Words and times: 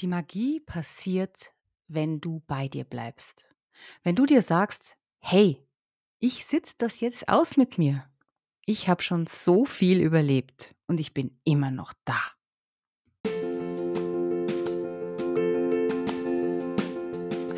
Die 0.00 0.06
Magie 0.06 0.60
passiert, 0.60 1.52
wenn 1.86 2.22
du 2.22 2.40
bei 2.46 2.68
dir 2.68 2.84
bleibst. 2.84 3.50
Wenn 4.02 4.14
du 4.14 4.24
dir 4.24 4.40
sagst: 4.40 4.96
„Hey, 5.18 5.62
ich 6.18 6.46
sitze 6.46 6.74
das 6.78 7.00
jetzt 7.00 7.28
aus 7.28 7.58
mit 7.58 7.76
mir. 7.76 8.06
Ich 8.64 8.88
habe 8.88 9.02
schon 9.02 9.26
so 9.26 9.66
viel 9.66 10.00
überlebt 10.00 10.74
und 10.86 11.00
ich 11.00 11.12
bin 11.12 11.38
immer 11.44 11.70
noch 11.70 11.92
da.“ 12.06 12.18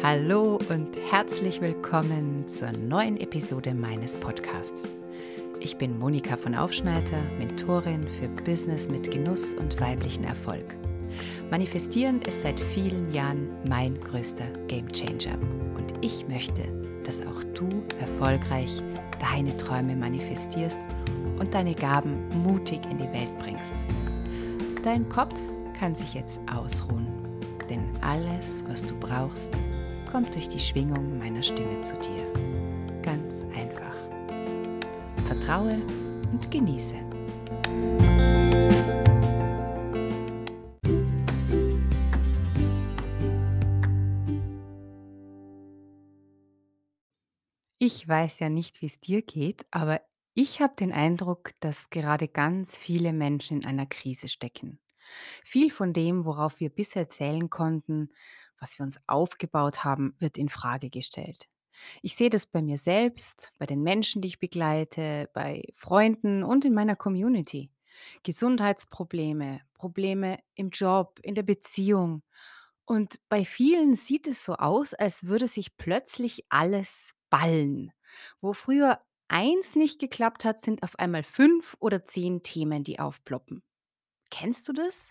Hallo 0.03 0.59
und 0.69 0.97
herzlich 1.13 1.61
willkommen 1.61 2.49
zur 2.49 2.73
neuen 2.73 3.19
Episode 3.19 3.73
meines 3.73 4.17
Podcasts. 4.17 4.89
Ich 5.61 5.77
bin 5.77 5.97
Monika 5.97 6.37
von 6.37 6.57
Aufschneider, 6.57 7.23
Mentorin 7.39 8.09
für 8.09 8.29
Business 8.29 8.89
mit 8.89 9.13
Genuss 9.13 9.55
und 9.55 9.81
weiblichen 9.81 10.25
Erfolg. 10.25 10.77
Manifestieren 11.51 12.21
ist 12.23 12.43
seit 12.43 12.59
vielen 12.59 13.13
Jahren 13.13 13.49
mein 13.69 13.99
größter 14.01 14.47
Gamechanger 14.69 15.39
und 15.77 15.93
ich 16.01 16.27
möchte, 16.29 16.63
dass 17.05 17.21
auch 17.21 17.43
du 17.55 17.69
erfolgreich 18.01 18.83
deine 19.21 19.57
Träume 19.57 19.95
manifestierst 19.95 20.89
und 21.39 21.55
deine 21.55 21.75
Gaben 21.75 22.29
mutig 22.43 22.81
in 22.91 22.99
die 22.99 23.13
Welt 23.13 23.37
bringst. 23.39 23.87
Dein 24.83 25.09
Kopf 25.09 25.37
kann 25.79 25.95
sich 25.95 26.15
jetzt 26.15 26.41
ausruhen, 26.53 27.07
denn 27.69 27.85
alles, 28.01 28.65
was 28.69 28.85
du 28.85 28.95
brauchst, 28.99 29.53
kommt 30.11 30.35
durch 30.35 30.49
die 30.49 30.59
Schwingung 30.59 31.19
meiner 31.19 31.43
Stimme 31.43 31.81
zu 31.83 31.95
dir. 31.97 33.01
Ganz 33.03 33.47
einfach. 33.57 33.97
Vertraue 35.27 35.79
und 36.33 36.51
genieße. 36.51 36.97
Ich 47.85 48.07
weiß 48.07 48.39
ja 48.39 48.49
nicht, 48.49 48.81
wie 48.81 48.87
es 48.87 49.01
dir 49.01 49.23
geht, 49.23 49.67
aber 49.73 50.01
ich 50.35 50.61
habe 50.61 50.73
den 50.79 50.93
Eindruck, 50.93 51.51
dass 51.59 51.91
gerade 51.91 52.29
ganz 52.29 52.77
viele 52.77 53.13
Menschen 53.13 53.57
in 53.63 53.67
einer 53.67 53.87
Krise 53.87 54.29
stecken. 54.29 54.79
Viel 55.43 55.69
von 55.69 55.93
dem, 55.93 56.25
worauf 56.25 56.61
wir 56.61 56.71
bisher 56.71 57.09
zählen 57.09 57.51
konnten, 57.51 58.13
was 58.57 58.79
wir 58.79 58.85
uns 58.85 59.01
aufgebaut 59.09 59.83
haben, 59.83 60.15
wird 60.21 60.39
in 60.39 60.49
Frage 60.49 60.91
gestellt. 60.91 61.49
Ich 62.03 62.15
sehe 62.15 62.31
das 62.31 62.47
bei 62.47 62.63
mir 62.63 62.79
selbst, 62.79 63.53
bei 63.59 63.67
den 63.67 63.83
Menschen, 63.83 64.23
die 64.23 64.29
ich 64.29 64.39
begleite, 64.39 65.29
bei 65.35 65.65
Freunden 65.75 66.45
und 66.45 66.65
in 66.65 66.75
meiner 66.75 66.95
Community. 66.95 67.73
Gesundheitsprobleme, 68.23 69.61
Probleme 69.75 70.39
im 70.55 70.71
Job, 70.71 71.19
in 71.25 71.35
der 71.35 71.43
Beziehung. 71.43 72.23
Und 72.85 73.19
bei 73.29 73.45
vielen 73.45 73.97
sieht 73.97 74.29
es 74.29 74.45
so 74.45 74.55
aus, 74.55 74.95
als 74.95 75.25
würde 75.25 75.49
sich 75.49 75.77
plötzlich 75.77 76.47
alles 76.49 77.17
ballen. 77.33 77.93
Wo 78.43 78.55
früher 78.55 79.01
eins 79.29 79.77
nicht 79.77 80.01
geklappt 80.01 80.47
hat, 80.47 80.63
sind 80.63 80.85
auf 80.85 80.99
einmal 81.01 81.25
fünf 81.25 81.77
oder 81.81 82.05
zehn 82.07 82.45
Themen, 82.45 82.85
die 82.85 83.01
aufploppen. 83.01 83.65
Kennst 84.31 84.69
du 84.69 84.73
das? 84.75 85.11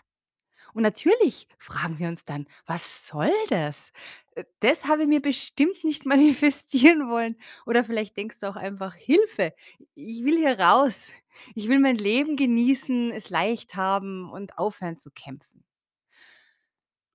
Und 0.74 0.82
natürlich 0.82 1.48
fragen 1.58 1.98
wir 1.98 2.08
uns 2.08 2.24
dann: 2.24 2.46
„Was 2.66 3.06
soll 3.06 3.32
das? 3.48 3.92
Äh, 4.36 4.44
das 4.60 4.86
habe 4.86 5.02
ich 5.02 5.08
mir 5.08 5.20
bestimmt 5.22 5.84
nicht 5.84 6.06
manifestieren 6.06 7.08
wollen.“ 7.08 7.36
Oder 7.66 7.84
vielleicht 7.84 8.16
denkst 8.16 8.40
du 8.40 8.48
auch 8.48 8.56
einfach: 8.56 8.94
„Hilfe, 8.94 9.54
ich 9.94 10.24
will 10.24 10.38
hier 10.38 10.58
raus. 10.60 11.12
Ich 11.54 11.68
will 11.68 11.80
mein 11.80 11.96
Leben 11.96 12.36
genießen, 12.36 13.10
es 13.12 13.30
leicht 13.30 13.74
haben 13.76 14.30
und 14.30 14.58
aufhören 14.58 14.98
zu 14.98 15.10
kämpfen.“ 15.10 15.64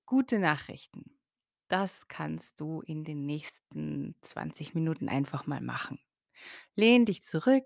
Gute 0.08 0.40
Nachrichten. 0.40 1.17
Das 1.68 2.08
kannst 2.08 2.60
du 2.60 2.82
in 2.82 3.04
den 3.04 3.26
nächsten 3.26 4.16
20 4.22 4.73
Minuten 4.73 5.10
einfach 5.10 5.48
mal 5.48 5.62
machen. 5.62 6.00
Lehn 6.76 7.06
dich 7.06 7.23
zurück, 7.23 7.66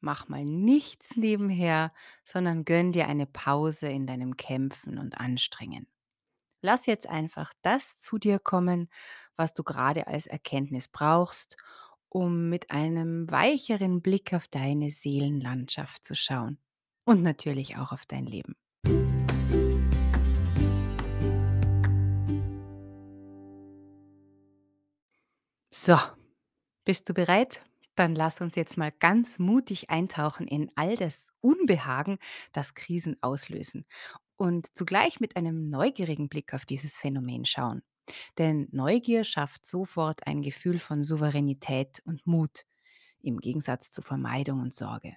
mach 0.00 0.28
mal 0.28 0.44
nichts 0.44 1.16
nebenher, 1.16 1.92
sondern 2.24 2.64
gönn 2.64 2.92
dir 2.92 3.08
eine 3.08 3.26
Pause 3.26 3.88
in 3.88 4.06
deinem 4.06 4.36
Kämpfen 4.36 4.98
und 4.98 5.18
Anstrengen. 5.18 5.86
Lass 6.60 6.86
jetzt 6.86 7.08
einfach 7.08 7.52
das 7.62 7.96
zu 7.96 8.18
dir 8.18 8.38
kommen, 8.38 8.88
was 9.36 9.52
du 9.52 9.64
gerade 9.64 10.06
als 10.06 10.26
Erkenntnis 10.26 10.88
brauchst, 10.88 11.56
um 12.08 12.50
mit 12.50 12.70
einem 12.70 13.28
weicheren 13.30 14.02
Blick 14.02 14.34
auf 14.34 14.46
deine 14.46 14.90
Seelenlandschaft 14.90 16.04
zu 16.04 16.14
schauen. 16.14 16.58
Und 17.04 17.22
natürlich 17.22 17.78
auch 17.78 17.90
auf 17.90 18.06
dein 18.06 18.26
Leben. 18.26 18.54
So, 25.74 25.96
bist 26.84 27.08
du 27.08 27.14
bereit? 27.14 27.62
Dann 27.96 28.14
lass 28.14 28.40
uns 28.40 28.56
jetzt 28.56 28.76
mal 28.78 28.92
ganz 28.92 29.38
mutig 29.38 29.90
eintauchen 29.90 30.48
in 30.48 30.70
all 30.76 30.96
das 30.96 31.32
Unbehagen, 31.40 32.18
das 32.52 32.74
Krisen 32.74 33.16
auslösen 33.22 33.86
und 34.36 34.74
zugleich 34.76 35.20
mit 35.20 35.36
einem 35.36 35.68
neugierigen 35.70 36.28
Blick 36.28 36.54
auf 36.54 36.64
dieses 36.64 36.98
Phänomen 36.98 37.44
schauen. 37.44 37.82
Denn 38.38 38.68
Neugier 38.72 39.24
schafft 39.24 39.66
sofort 39.66 40.26
ein 40.26 40.42
Gefühl 40.42 40.78
von 40.78 41.04
Souveränität 41.04 42.02
und 42.06 42.26
Mut 42.26 42.64
im 43.22 43.38
Gegensatz 43.38 43.90
zu 43.90 44.02
Vermeidung 44.02 44.60
und 44.60 44.74
Sorge. 44.74 45.16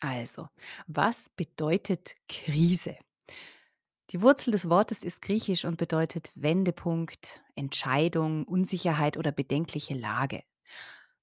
Also, 0.00 0.48
was 0.88 1.30
bedeutet 1.30 2.16
Krise? 2.28 2.96
Die 4.10 4.22
Wurzel 4.22 4.50
des 4.50 4.68
Wortes 4.68 5.04
ist 5.04 5.22
griechisch 5.22 5.64
und 5.64 5.76
bedeutet 5.76 6.32
Wendepunkt, 6.34 7.42
Entscheidung, 7.54 8.44
Unsicherheit 8.44 9.16
oder 9.16 9.30
bedenkliche 9.30 9.94
Lage. 9.94 10.42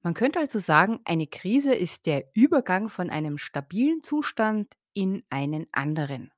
Man 0.04 0.14
könnte 0.14 0.40
also 0.40 0.60
sagen, 0.60 1.02
eine 1.04 1.28
Krise 1.28 1.74
ist 1.74 2.06
der 2.06 2.30
Übergang 2.34 2.88
von 2.88 3.10
einem 3.10 3.38
stabilen 3.38 4.04
Zustand 4.04 4.78
in 4.94 5.24
einen 5.30 5.68
anderen. 5.74 6.32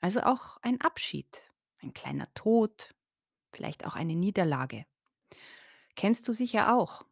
Also 0.00 0.20
auch 0.20 0.56
ein 0.62 0.80
Abschied, 0.80 1.50
ein 1.82 1.92
kleiner 1.92 2.32
Tod, 2.34 2.94
vielleicht 3.52 3.84
auch 3.84 3.96
eine 3.96 4.14
Niederlage. 4.14 4.86
Kennst 5.96 6.28
du 6.28 6.32
sicher 6.32 6.76
auch. 6.76 7.04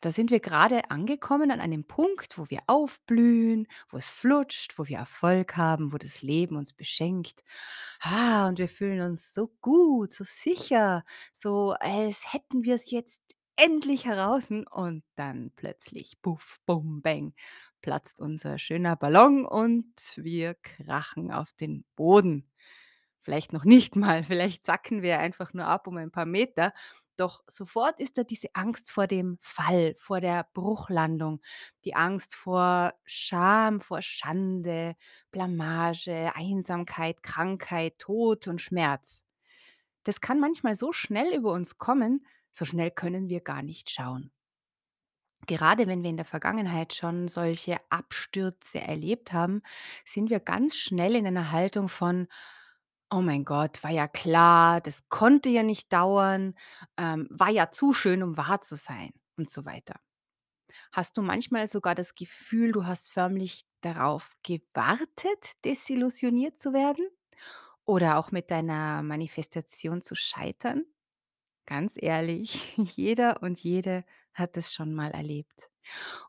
Da 0.00 0.12
sind 0.12 0.30
wir 0.30 0.38
gerade 0.40 0.90
angekommen 0.90 1.50
an 1.50 1.60
einem 1.60 1.84
Punkt, 1.84 2.38
wo 2.38 2.48
wir 2.50 2.60
aufblühen, 2.68 3.66
wo 3.88 3.96
es 3.96 4.08
flutscht, 4.10 4.78
wo 4.78 4.86
wir 4.86 4.98
Erfolg 4.98 5.56
haben, 5.56 5.92
wo 5.92 5.98
das 5.98 6.22
Leben 6.22 6.56
uns 6.56 6.72
beschenkt. 6.72 7.42
Ah, 8.00 8.46
und 8.48 8.58
wir 8.58 8.68
fühlen 8.68 9.00
uns 9.00 9.34
so 9.34 9.48
gut, 9.60 10.12
so 10.12 10.22
sicher, 10.24 11.04
so 11.32 11.72
als 11.80 12.32
hätten 12.32 12.62
wir 12.62 12.76
es 12.76 12.90
jetzt 12.92 13.22
endlich 13.56 14.04
heraus. 14.06 14.50
Und 14.50 15.02
dann 15.16 15.50
plötzlich, 15.56 16.20
puff, 16.22 16.60
bum, 16.64 17.02
bang, 17.02 17.34
platzt 17.82 18.20
unser 18.20 18.58
schöner 18.58 18.94
Ballon 18.96 19.44
und 19.44 19.92
wir 20.16 20.54
krachen 20.54 21.32
auf 21.32 21.52
den 21.54 21.84
Boden. 21.96 22.48
Vielleicht 23.22 23.52
noch 23.52 23.64
nicht 23.64 23.96
mal, 23.96 24.22
vielleicht 24.24 24.64
sacken 24.64 25.02
wir 25.02 25.18
einfach 25.18 25.52
nur 25.54 25.66
ab 25.66 25.86
um 25.88 25.96
ein 25.96 26.12
paar 26.12 26.26
Meter 26.26 26.72
doch 27.20 27.42
sofort 27.46 28.00
ist 28.00 28.18
da 28.18 28.24
diese 28.24 28.54
Angst 28.54 28.90
vor 28.92 29.06
dem 29.06 29.38
Fall, 29.40 29.94
vor 29.98 30.20
der 30.20 30.46
Bruchlandung, 30.54 31.40
die 31.84 31.94
Angst 31.94 32.34
vor 32.34 32.94
Scham, 33.04 33.80
vor 33.80 34.02
Schande, 34.02 34.96
Blamage, 35.30 36.32
Einsamkeit, 36.34 37.22
Krankheit, 37.22 37.98
Tod 37.98 38.48
und 38.48 38.60
Schmerz. 38.60 39.24
Das 40.04 40.20
kann 40.20 40.40
manchmal 40.40 40.74
so 40.74 40.92
schnell 40.92 41.34
über 41.34 41.52
uns 41.52 41.78
kommen, 41.78 42.26
so 42.50 42.64
schnell 42.64 42.90
können 42.90 43.28
wir 43.28 43.40
gar 43.40 43.62
nicht 43.62 43.90
schauen. 43.90 44.32
Gerade 45.46 45.86
wenn 45.86 46.02
wir 46.02 46.10
in 46.10 46.16
der 46.16 46.24
Vergangenheit 46.26 46.94
schon 46.94 47.26
solche 47.28 47.78
Abstürze 47.90 48.80
erlebt 48.80 49.32
haben, 49.32 49.62
sind 50.04 50.30
wir 50.30 50.40
ganz 50.40 50.76
schnell 50.76 51.16
in 51.16 51.26
einer 51.26 51.52
Haltung 51.52 51.88
von, 51.88 52.28
oh 53.10 53.20
mein 53.22 53.44
Gott, 53.44 53.82
war 53.82 53.90
ja 53.90 54.08
klar, 54.08 54.80
das 54.80 55.08
konnte 55.08 55.48
ja 55.48 55.62
nicht 55.62 55.92
dauern, 55.92 56.54
ähm, 56.98 57.26
war 57.30 57.50
ja 57.50 57.70
zu 57.70 57.94
schön, 57.94 58.22
um 58.22 58.36
wahr 58.36 58.60
zu 58.60 58.76
sein 58.76 59.12
und 59.36 59.48
so 59.50 59.64
weiter. 59.64 60.00
Hast 60.92 61.16
du 61.16 61.22
manchmal 61.22 61.68
sogar 61.68 61.94
das 61.94 62.14
Gefühl, 62.14 62.72
du 62.72 62.86
hast 62.86 63.10
förmlich 63.10 63.64
darauf 63.80 64.32
gewartet, 64.42 65.64
desillusioniert 65.64 66.60
zu 66.60 66.72
werden? 66.72 67.06
Oder 67.84 68.18
auch 68.18 68.32
mit 68.32 68.50
deiner 68.50 69.02
Manifestation 69.02 70.02
zu 70.02 70.14
scheitern? 70.14 70.84
Ganz 71.66 71.96
ehrlich, 72.00 72.76
jeder 72.96 73.42
und 73.42 73.60
jede 73.62 74.04
hat 74.34 74.56
es 74.56 74.74
schon 74.74 74.94
mal 74.94 75.10
erlebt. 75.12 75.70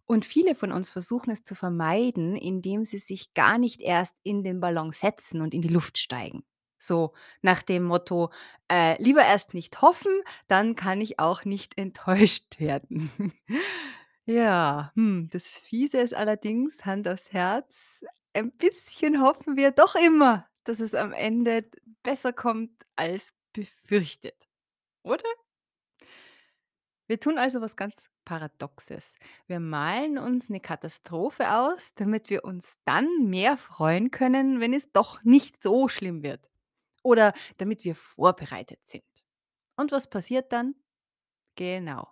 Und 0.06 0.26
viele 0.26 0.56
von 0.56 0.72
uns 0.72 0.90
versuchen 0.90 1.32
es 1.32 1.44
zu 1.44 1.56
vermeiden, 1.56 2.36
indem 2.36 2.86
sie 2.86 3.00
sich 3.00 3.34
gar 3.34 3.58
nicht 3.58 3.82
erst 3.82 4.18
in 4.24 4.44
den 4.44 4.60
Ballon 4.62 4.92
setzen 4.92 5.42
und 5.42 5.54
in 5.54 5.62
die 5.62 5.70
Luft 5.70 5.98
steigen. 5.98 6.44
So 6.80 7.14
nach 7.42 7.62
dem 7.62 7.84
Motto, 7.84 8.32
äh, 8.72 9.02
lieber 9.02 9.24
erst 9.24 9.54
nicht 9.54 9.82
hoffen, 9.82 10.12
dann 10.48 10.76
kann 10.76 11.02
ich 11.02 11.20
auch 11.20 11.46
nicht 11.46 11.78
enttäuscht 11.78 12.60
werden. 12.60 13.12
Ja, 14.26 14.92
hm, 14.96 15.28
das 15.32 15.58
Fiese 15.58 15.98
ist 15.98 16.14
allerdings, 16.14 16.86
Hand 16.86 17.08
aufs 17.08 17.34
Herz, 17.34 18.06
ein 18.34 18.52
bisschen 18.52 19.22
hoffen 19.22 19.58
wir 19.58 19.72
doch 19.72 19.96
immer, 19.96 20.48
dass 20.66 20.80
es 20.80 20.94
am 20.94 21.14
Ende 21.14 21.66
besser 22.04 22.32
kommt 22.32 22.72
als 22.96 23.34
befürchtet, 23.54 24.48
oder? 25.04 25.24
Wir 27.08 27.20
tun 27.20 27.40
also 27.40 27.60
was 27.60 27.76
ganz 27.76 28.08
Paradoxes. 28.24 29.16
Wir 29.48 29.60
malen 29.60 30.20
uns 30.20 30.50
eine 30.50 30.60
Katastrophe 30.60 31.52
aus, 31.52 31.96
damit 31.96 32.30
wir 32.30 32.46
uns 32.46 32.78
dann 32.86 33.08
mehr 33.26 33.58
freuen 33.58 34.12
können, 34.12 34.60
wenn 34.60 34.74
es 34.74 34.92
doch 34.92 35.24
nicht 35.24 35.64
so 35.64 35.88
schlimm 35.88 36.22
wird. 36.22 36.48
Oder 37.04 37.34
damit 37.58 37.84
wir 37.84 37.96
vorbereitet 37.96 38.86
sind. 38.86 39.04
Und 39.76 39.92
was 39.92 40.10
passiert 40.10 40.52
dann? 40.52 40.76
Genau. 41.56 42.10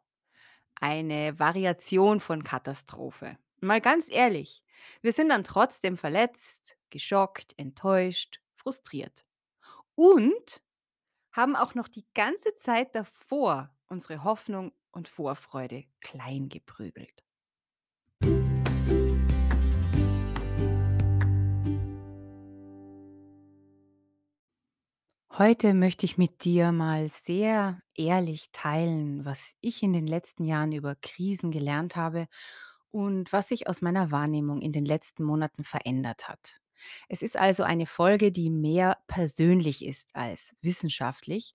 Eine 0.79 1.39
Variation 1.39 2.19
von 2.19 2.43
Katastrophe. 2.43 3.37
Mal 3.59 3.81
ganz 3.81 4.11
ehrlich, 4.11 4.63
wir 5.01 5.13
sind 5.13 5.29
dann 5.29 5.43
trotzdem 5.43 5.97
verletzt, 5.97 6.77
geschockt, 6.89 7.57
enttäuscht, 7.57 8.39
frustriert. 8.53 9.25
Und 9.95 10.61
haben 11.31 11.55
auch 11.55 11.75
noch 11.75 11.87
die 11.87 12.05
ganze 12.13 12.55
Zeit 12.55 12.95
davor 12.95 13.75
unsere 13.89 14.23
Hoffnung 14.23 14.73
und 14.91 15.07
Vorfreude 15.07 15.85
klein 16.01 16.49
geprügelt. 16.49 17.26
Heute 25.37 25.75
möchte 25.75 26.03
ich 26.03 26.17
mit 26.17 26.45
dir 26.45 26.71
mal 26.71 27.09
sehr 27.09 27.79
ehrlich 27.95 28.49
teilen, 28.53 29.23
was 29.23 29.53
ich 29.61 29.83
in 29.83 29.93
den 29.93 30.07
letzten 30.07 30.43
Jahren 30.43 30.71
über 30.71 30.95
Krisen 30.95 31.51
gelernt 31.51 31.95
habe 31.95 32.27
und 32.89 33.31
was 33.31 33.49
sich 33.49 33.67
aus 33.67 33.83
meiner 33.83 34.09
Wahrnehmung 34.09 34.61
in 34.61 34.71
den 34.71 34.83
letzten 34.83 35.23
Monaten 35.23 35.63
verändert 35.63 36.27
hat. 36.27 36.59
Es 37.07 37.21
ist 37.21 37.37
also 37.37 37.61
eine 37.61 37.85
Folge, 37.85 38.31
die 38.31 38.49
mehr 38.49 38.97
persönlich 39.05 39.85
ist 39.85 40.15
als 40.15 40.55
wissenschaftlich 40.63 41.53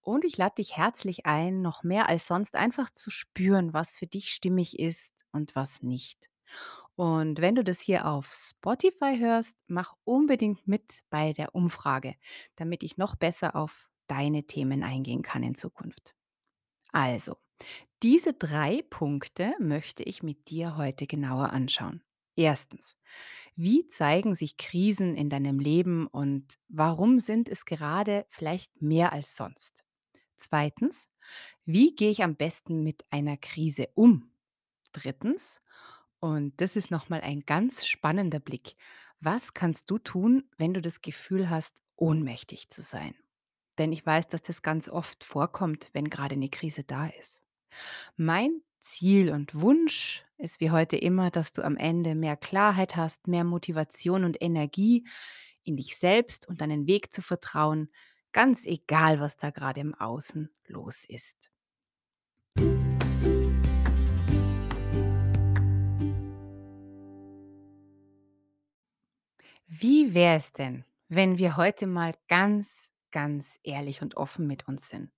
und 0.00 0.24
ich 0.24 0.36
lade 0.36 0.54
dich 0.58 0.76
herzlich 0.76 1.26
ein, 1.26 1.60
noch 1.60 1.82
mehr 1.82 2.08
als 2.08 2.28
sonst 2.28 2.54
einfach 2.54 2.88
zu 2.88 3.10
spüren, 3.10 3.74
was 3.74 3.96
für 3.96 4.06
dich 4.06 4.28
stimmig 4.28 4.78
ist 4.78 5.24
und 5.32 5.56
was 5.56 5.82
nicht. 5.82 6.30
Und 6.96 7.40
wenn 7.40 7.56
du 7.56 7.64
das 7.64 7.80
hier 7.80 8.06
auf 8.06 8.32
Spotify 8.32 9.16
hörst, 9.18 9.64
mach 9.66 9.94
unbedingt 10.04 10.66
mit 10.68 11.00
bei 11.10 11.32
der 11.32 11.54
Umfrage, 11.54 12.14
damit 12.56 12.82
ich 12.82 12.96
noch 12.96 13.16
besser 13.16 13.56
auf 13.56 13.90
deine 14.06 14.44
Themen 14.44 14.82
eingehen 14.84 15.22
kann 15.22 15.42
in 15.42 15.54
Zukunft. 15.54 16.14
Also, 16.92 17.36
diese 18.02 18.34
drei 18.34 18.82
Punkte 18.90 19.54
möchte 19.60 20.02
ich 20.02 20.22
mit 20.22 20.50
dir 20.50 20.76
heute 20.76 21.06
genauer 21.06 21.50
anschauen. 21.50 22.02
Erstens, 22.36 22.96
wie 23.56 23.88
zeigen 23.88 24.34
sich 24.34 24.56
Krisen 24.56 25.14
in 25.16 25.30
deinem 25.30 25.60
Leben 25.60 26.06
und 26.08 26.58
warum 26.68 27.20
sind 27.20 27.48
es 27.48 27.64
gerade 27.64 28.26
vielleicht 28.30 28.82
mehr 28.82 29.12
als 29.12 29.36
sonst? 29.36 29.84
Zweitens, 30.36 31.08
wie 31.64 31.94
gehe 31.94 32.10
ich 32.10 32.22
am 32.24 32.36
besten 32.36 32.82
mit 32.82 33.04
einer 33.10 33.36
Krise 33.36 33.88
um? 33.94 34.32
Drittens, 34.92 35.60
und 36.24 36.58
das 36.62 36.74
ist 36.74 36.90
nochmal 36.90 37.20
ein 37.20 37.44
ganz 37.44 37.84
spannender 37.84 38.40
Blick. 38.40 38.76
Was 39.20 39.52
kannst 39.52 39.90
du 39.90 39.98
tun, 39.98 40.48
wenn 40.56 40.72
du 40.72 40.80
das 40.80 41.02
Gefühl 41.02 41.50
hast, 41.50 41.82
ohnmächtig 41.96 42.70
zu 42.70 42.80
sein? 42.80 43.14
Denn 43.76 43.92
ich 43.92 44.06
weiß, 44.06 44.28
dass 44.28 44.40
das 44.40 44.62
ganz 44.62 44.88
oft 44.88 45.22
vorkommt, 45.22 45.90
wenn 45.92 46.08
gerade 46.08 46.32
eine 46.36 46.48
Krise 46.48 46.82
da 46.82 47.08
ist. 47.08 47.42
Mein 48.16 48.62
Ziel 48.78 49.32
und 49.32 49.54
Wunsch 49.54 50.24
ist 50.38 50.62
wie 50.62 50.70
heute 50.70 50.96
immer, 50.96 51.30
dass 51.30 51.52
du 51.52 51.62
am 51.62 51.76
Ende 51.76 52.14
mehr 52.14 52.38
Klarheit 52.38 52.96
hast, 52.96 53.28
mehr 53.28 53.44
Motivation 53.44 54.24
und 54.24 54.40
Energie 54.40 55.06
in 55.62 55.76
dich 55.76 55.98
selbst 55.98 56.48
und 56.48 56.62
deinen 56.62 56.86
Weg 56.86 57.12
zu 57.12 57.20
vertrauen, 57.20 57.90
ganz 58.32 58.64
egal, 58.64 59.20
was 59.20 59.36
da 59.36 59.50
gerade 59.50 59.80
im 59.80 59.94
Außen 59.94 60.48
los 60.68 61.04
ist. 61.04 61.50
Wie 69.76 70.14
wäre 70.14 70.36
es 70.36 70.52
denn, 70.52 70.84
wenn 71.08 71.36
wir 71.36 71.56
heute 71.56 71.88
mal 71.88 72.14
ganz, 72.28 72.90
ganz 73.10 73.58
ehrlich 73.64 74.02
und 74.02 74.16
offen 74.16 74.46
mit 74.46 74.68
uns 74.68 74.88
sind? 74.88 75.10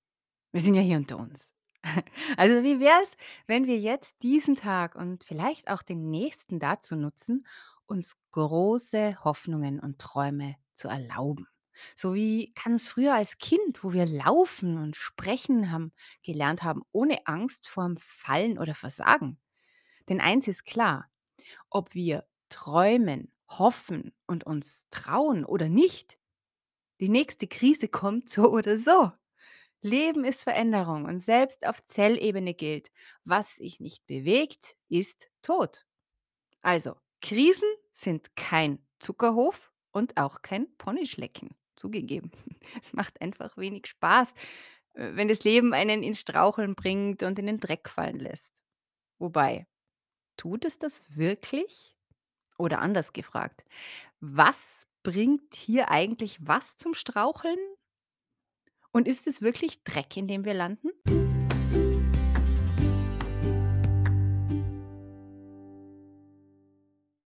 Wir 0.51 0.63
sind 0.63 0.75
ja 0.75 0.81
hier 0.81 0.97
unter 0.97 1.19
uns. 1.19 1.53
Also 2.39 2.63
wie 2.65 2.81
wäre 2.81 3.03
es, 3.03 3.19
wenn 3.47 3.67
wir 3.67 3.79
jetzt 3.79 4.23
diesen 4.23 4.57
Tag 4.57 4.95
und 4.95 5.25
vielleicht 5.25 5.69
auch 5.69 5.83
den 5.83 6.09
nächsten 6.11 6.59
dazu 6.59 6.97
nutzen, 6.97 7.47
uns 7.85 8.17
große 8.33 9.23
Hoffnungen 9.25 9.79
und 9.79 9.99
Träume 9.99 10.57
zu 10.73 10.89
erlauben? 10.89 11.47
So 11.95 12.15
wie 12.15 12.55
ganz 12.55 12.89
früher 12.89 13.15
als 13.15 13.37
Kind, 13.37 13.85
wo 13.85 13.93
wir 13.93 14.07
laufen 14.07 14.79
und 14.79 14.97
sprechen 14.97 15.71
haben, 15.71 15.93
gelernt 16.23 16.63
haben, 16.63 16.83
ohne 16.93 17.27
Angst 17.27 17.69
vorm 17.69 17.99
Fallen 17.99 18.59
oder 18.59 18.75
Versagen. 18.75 19.39
Denn 20.09 20.23
eins 20.23 20.49
ist 20.49 20.65
klar, 20.65 21.11
ob 21.69 21.95
wir 21.95 22.27
träumen, 22.49 23.31
hoffen 23.49 24.13
und 24.27 24.45
uns 24.45 24.89
trauen 24.91 25.45
oder 25.45 25.69
nicht, 25.69 26.19
die 27.01 27.09
nächste 27.09 27.47
Krise 27.47 27.89
kommt 27.89 28.29
so 28.29 28.51
oder 28.51 28.79
so. 28.79 29.13
Leben 29.83 30.25
ist 30.25 30.43
Veränderung 30.43 31.05
und 31.05 31.19
selbst 31.19 31.67
auf 31.67 31.85
Zellebene 31.85 32.55
gilt, 32.55 32.91
was 33.25 33.57
sich 33.57 33.79
nicht 33.81 34.07
bewegt, 34.07 34.77
ist 34.89 35.29
tot. 35.43 35.87
Also, 36.63 36.97
Krisen 37.21 37.69
sind 37.93 38.35
kein 38.35 38.85
Zuckerhof 38.99 39.73
und 39.93 40.17
auch 40.17 40.43
kein 40.43 40.75
Ponyschlecken. 40.77 41.51
Zugegeben. 41.77 42.31
Es 42.83 42.93
macht 42.93 43.21
einfach 43.21 43.57
wenig 43.57 43.87
Spaß, 43.87 44.33
äh, 44.95 45.15
wenn 45.15 45.29
das 45.29 45.45
Leben 45.45 45.73
einen 45.73 46.03
ins 46.03 46.21
Straucheln 46.21 46.75
bringt 46.75 47.23
und 47.23 47.39
in 47.39 47.47
den 47.47 47.61
Dreck 47.61 47.89
fallen 47.89 48.17
lässt. 48.17 48.65
Wobei, 49.19 49.67
tut 50.37 50.65
es 50.65 50.79
das 50.79 51.03
wirklich? 51.09 51.96
Oder 52.59 52.81
anders 52.81 53.13
gefragt, 53.13 53.65
was 54.21 54.87
bringt 55.03 55.55
hier 55.55 55.91
eigentlich 55.91 56.39
was 56.47 56.77
zum 56.77 56.95
Straucheln? 56.95 57.59
Und 58.93 59.07
ist 59.07 59.27
es 59.27 59.43
wirklich 59.43 59.85
Dreck, 59.85 60.17
in 60.17 60.27
dem 60.27 60.45
wir 60.45 60.55
landen? 60.55 60.89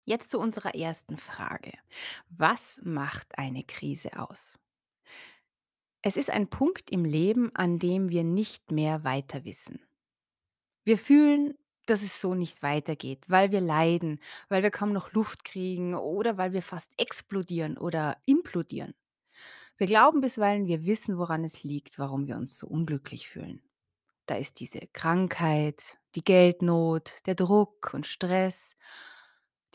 Jetzt 0.06 0.31
zu 0.31 0.40
unserer 0.40 0.74
ersten 0.74 1.18
Frage. 1.18 1.72
Was 2.30 2.81
macht 2.84 3.38
eine 3.38 3.64
Krise 3.64 4.18
aus? 4.18 4.58
Es 6.02 6.18
ist 6.18 6.31
ein 6.31 6.50
Punkt 6.50 6.90
im 6.90 7.06
Leben, 7.06 7.56
an 7.56 7.78
dem 7.78 8.10
wir 8.10 8.24
nicht 8.24 8.71
mehr 8.71 9.04
weiter 9.04 9.45
wissen. 9.45 9.80
Wir 10.83 10.98
fühlen, 10.98 11.56
dass 11.90 12.04
es 12.04 12.22
so 12.22 12.36
nicht 12.36 12.62
weitergeht, 12.64 13.26
weil 13.30 13.52
wir 13.52 13.62
leiden, 13.62 14.19
weil 14.50 14.64
wir 14.64 14.72
kaum 14.72 14.94
noch 14.94 15.14
Luft 15.14 15.44
kriegen 15.44 15.96
oder 15.96 16.38
weil 16.38 16.54
wir 16.54 16.62
fast 16.62 16.94
explodieren 17.00 17.78
oder 17.78 18.18
implodieren. 18.26 18.94
Wir 19.78 19.88
glauben 19.88 20.22
bisweilen, 20.22 20.68
wir 20.68 20.86
wissen, 20.86 21.18
woran 21.18 21.44
es 21.44 21.64
liegt, 21.64 22.00
warum 22.00 22.28
wir 22.28 22.36
uns 22.36 22.58
so 22.58 22.68
unglücklich 22.68 23.30
fühlen. 23.30 23.62
Da 24.26 24.36
ist 24.36 24.60
diese 24.60 24.81
Krankheit, 24.94 25.98
die 26.16 26.24
Geldnot, 26.24 27.14
der 27.26 27.36
Druck 27.36 27.94
und 27.94 28.06
Stress, 28.06 28.76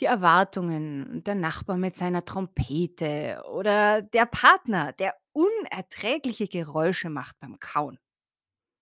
die 0.00 0.04
Erwartungen 0.06 1.22
der 1.24 1.34
Nachbar 1.34 1.76
mit 1.76 1.96
seiner 1.96 2.24
Trompete 2.24 3.42
oder 3.50 4.02
der 4.02 4.26
Partner, 4.26 4.92
der 4.92 5.14
unerträgliche 5.32 6.48
Geräusche 6.48 7.10
macht 7.10 7.38
beim 7.40 7.58
Kauen. 7.58 7.98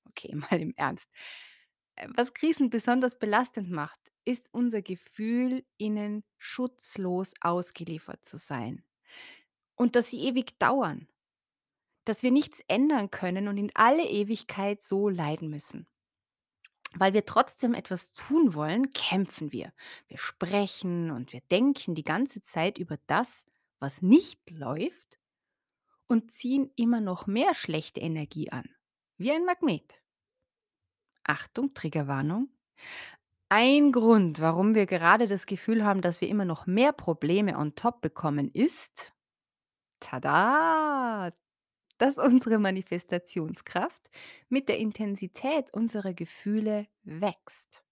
Okay, 0.09 0.35
mal 0.51 0.61
im 0.61 0.75
Ernst. 0.77 1.09
Was 2.15 2.35
Krisen 2.35 2.71
besonders 2.71 3.19
belastend 3.19 3.71
macht, 3.71 4.01
ist 4.25 4.49
unser 4.53 4.83
Gefühl, 4.83 5.65
ihnen 5.79 6.25
schutzlos 6.39 7.35
ausgeliefert 7.41 8.25
zu 8.25 8.37
sein 8.37 8.85
und 9.75 9.97
dass 9.97 10.11
sie 10.11 10.21
ewig 10.25 10.59
dauern, 10.59 11.09
dass 12.05 12.23
wir 12.23 12.31
nichts 12.31 12.61
ändern 12.69 13.11
können 13.11 13.49
und 13.49 13.57
in 13.57 13.71
alle 13.75 14.05
Ewigkeit 14.05 14.83
so 14.83 15.09
leiden 15.09 15.51
müssen. 15.51 15.87
Weil 16.95 17.15
wir 17.15 17.25
trotzdem 17.25 17.75
etwas 17.75 18.13
tun 18.13 18.55
wollen, 18.55 18.93
kämpfen 18.93 19.51
wir. 19.51 19.73
Wir 20.09 20.19
sprechen 20.19 21.11
und 21.11 21.33
wir 21.33 21.41
denken 21.51 21.95
die 21.95 22.05
ganze 22.05 22.43
Zeit 22.43 22.79
über 22.79 22.99
das, 23.07 23.47
was 23.79 24.03
nicht 24.03 24.51
läuft 24.51 25.19
und 26.07 26.31
ziehen 26.31 26.71
immer 26.77 27.01
noch 27.01 27.27
mehr 27.27 27.55
schlechte 27.55 28.01
Energie 28.01 28.51
an. 28.51 28.69
Wie 29.17 29.33
ein 29.33 29.45
Magnet. 29.45 30.02
Achtung, 31.25 31.75
Triggerwarnung. 31.75 32.49
Ein 33.49 33.93
Grund, 33.93 34.41
warum 34.41 34.75
wir 34.75 34.87
gerade 34.87 35.27
das 35.27 35.47
Gefühl 35.47 35.85
haben, 35.85 36.01
dass 36.01 36.21
wir 36.21 36.29
immer 36.29 36.47
noch 36.47 36.67
mehr 36.67 36.93
Probleme 36.93 37.59
on 37.59 37.75
top 37.75 38.01
bekommen, 38.01 38.51
ist, 38.51 39.13
tada, 40.01 41.33
dass 41.99 42.19
unsere 42.19 42.59
Manifestationskraft 42.59 44.11
mit 44.49 44.69
der 44.69 44.79
Intensität 44.79 45.73
unserer 45.73 46.15
Gefühle 46.15 46.87
wächst. 47.05 47.85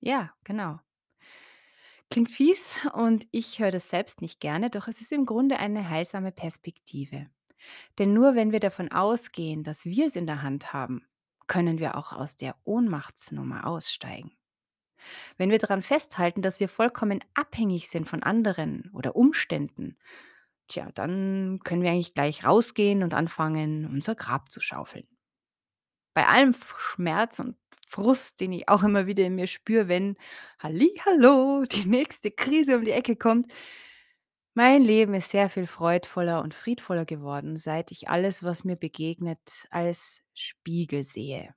Ja, 0.00 0.32
genau. 0.44 0.80
Klingt 2.10 2.30
fies 2.30 2.78
und 2.94 3.26
ich 3.32 3.58
höre 3.58 3.72
das 3.72 3.90
selbst 3.90 4.22
nicht 4.22 4.40
gerne, 4.40 4.70
doch 4.70 4.88
es 4.88 5.00
ist 5.00 5.12
im 5.12 5.26
Grunde 5.26 5.58
eine 5.58 5.88
heilsame 5.90 6.32
Perspektive. 6.32 7.28
Denn 7.98 8.12
nur 8.12 8.34
wenn 8.34 8.52
wir 8.52 8.60
davon 8.60 8.92
ausgehen, 8.92 9.64
dass 9.64 9.84
wir 9.84 10.06
es 10.06 10.16
in 10.16 10.26
der 10.26 10.42
Hand 10.42 10.72
haben, 10.72 11.04
können 11.46 11.78
wir 11.78 11.96
auch 11.96 12.12
aus 12.12 12.36
der 12.36 12.56
Ohnmachtsnummer 12.64 13.66
aussteigen. 13.66 14.32
Wenn 15.36 15.50
wir 15.50 15.58
daran 15.58 15.82
festhalten, 15.82 16.42
dass 16.42 16.60
wir 16.60 16.68
vollkommen 16.68 17.20
abhängig 17.34 17.88
sind 17.88 18.08
von 18.08 18.22
anderen 18.22 18.90
oder 18.92 19.16
Umständen, 19.16 19.96
tja, 20.68 20.90
dann 20.94 21.60
können 21.64 21.82
wir 21.82 21.90
eigentlich 21.90 22.14
gleich 22.14 22.44
rausgehen 22.44 23.02
und 23.02 23.14
anfangen, 23.14 23.86
unser 23.86 24.14
Grab 24.14 24.50
zu 24.50 24.60
schaufeln. 24.60 25.06
Bei 26.14 26.26
allem 26.26 26.54
Schmerz 26.78 27.38
und 27.40 27.56
Frust, 27.86 28.40
den 28.40 28.52
ich 28.52 28.68
auch 28.68 28.82
immer 28.82 29.06
wieder 29.06 29.24
in 29.24 29.36
mir 29.36 29.46
spüre, 29.46 29.86
wenn, 29.86 30.16
hallihallo, 30.58 31.64
die 31.70 31.86
nächste 31.86 32.30
Krise 32.30 32.78
um 32.78 32.84
die 32.84 32.90
Ecke 32.90 33.16
kommt. 33.16 33.52
Mein 34.58 34.84
Leben 34.84 35.12
ist 35.12 35.32
sehr 35.32 35.50
viel 35.50 35.66
freudvoller 35.66 36.40
und 36.40 36.54
friedvoller 36.54 37.04
geworden, 37.04 37.58
seit 37.58 37.90
ich 37.90 38.08
alles, 38.08 38.42
was 38.42 38.64
mir 38.64 38.76
begegnet, 38.76 39.66
als 39.68 40.22
Spiegel 40.32 41.02
sehe. 41.02 41.54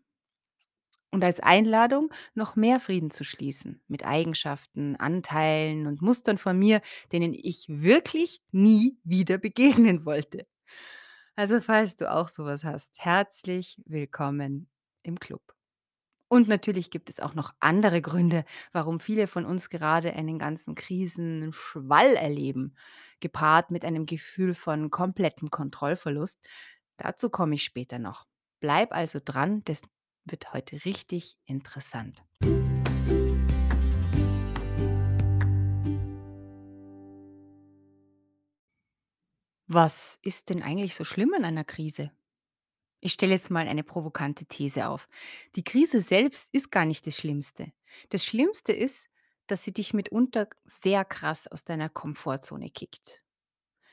Und 1.09 1.23
als 1.23 1.39
Einladung, 1.39 2.13
noch 2.33 2.57
mehr 2.57 2.81
Frieden 2.81 3.09
zu 3.09 3.23
schließen 3.23 3.81
mit 3.87 4.03
Eigenschaften, 4.03 4.97
Anteilen 4.97 5.87
und 5.87 6.01
Mustern 6.01 6.37
von 6.37 6.59
mir, 6.59 6.81
denen 7.13 7.33
ich 7.33 7.67
wirklich 7.69 8.41
nie 8.51 8.97
wieder 9.05 9.37
begegnen 9.37 10.03
wollte. 10.05 10.45
Also 11.37 11.61
falls 11.61 11.95
du 11.95 12.11
auch 12.11 12.27
sowas 12.27 12.65
hast, 12.65 12.99
herzlich 12.99 13.81
willkommen 13.85 14.67
im 15.03 15.21
Club. 15.21 15.55
Und 16.31 16.47
natürlich 16.47 16.91
gibt 16.91 17.09
es 17.09 17.19
auch 17.19 17.33
noch 17.33 17.55
andere 17.59 18.03
Gründe, 18.03 18.45
warum 18.71 18.99
viele 18.99 19.25
von 19.25 19.45
uns 19.45 19.69
gerade 19.69 20.13
einen 20.13 20.37
ganzen 20.37 20.75
Krisenschwall 20.75 22.15
erleben, 22.15 22.75
gepaart 23.19 23.71
mit 23.71 23.83
einem 23.83 24.05
Gefühl 24.05 24.53
von 24.53 24.91
komplettem 24.91 25.49
Kontrollverlust. 25.49 26.39
Dazu 26.97 27.31
komme 27.31 27.55
ich 27.55 27.63
später 27.63 27.97
noch. 27.97 28.27
Bleib 28.59 28.93
also 28.93 29.19
dran, 29.23 29.63
das 29.65 29.81
wird 30.23 30.53
heute 30.53 30.85
richtig 30.85 31.35
interessant. 31.45 32.23
Was 39.65 40.19
ist 40.21 40.51
denn 40.51 40.61
eigentlich 40.61 40.93
so 40.93 41.03
schlimm 41.03 41.33
an 41.33 41.45
einer 41.45 41.63
Krise? 41.63 42.11
Ich 43.01 43.13
stelle 43.13 43.33
jetzt 43.33 43.49
mal 43.49 43.67
eine 43.67 43.83
provokante 43.83 44.45
These 44.45 44.87
auf. 44.87 45.07
Die 45.55 45.63
Krise 45.63 45.99
selbst 46.01 46.53
ist 46.53 46.71
gar 46.71 46.85
nicht 46.85 47.07
das 47.07 47.17
Schlimmste. 47.17 47.71
Das 48.09 48.25
Schlimmste 48.25 48.73
ist, 48.73 49.07
dass 49.47 49.63
sie 49.63 49.73
dich 49.73 49.93
mitunter 49.93 50.47
sehr 50.65 51.05
krass 51.05 51.47
aus 51.47 51.63
deiner 51.63 51.89
Komfortzone 51.89 52.69
kickt. 52.69 53.23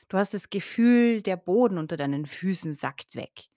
Du 0.09 0.17
hast 0.17 0.33
das 0.33 0.49
Gefühl, 0.49 1.21
der 1.21 1.37
Boden 1.37 1.77
unter 1.77 1.97
deinen 1.97 2.25
Füßen 2.25 2.73
sackt 2.73 3.15
weg. 3.15 3.47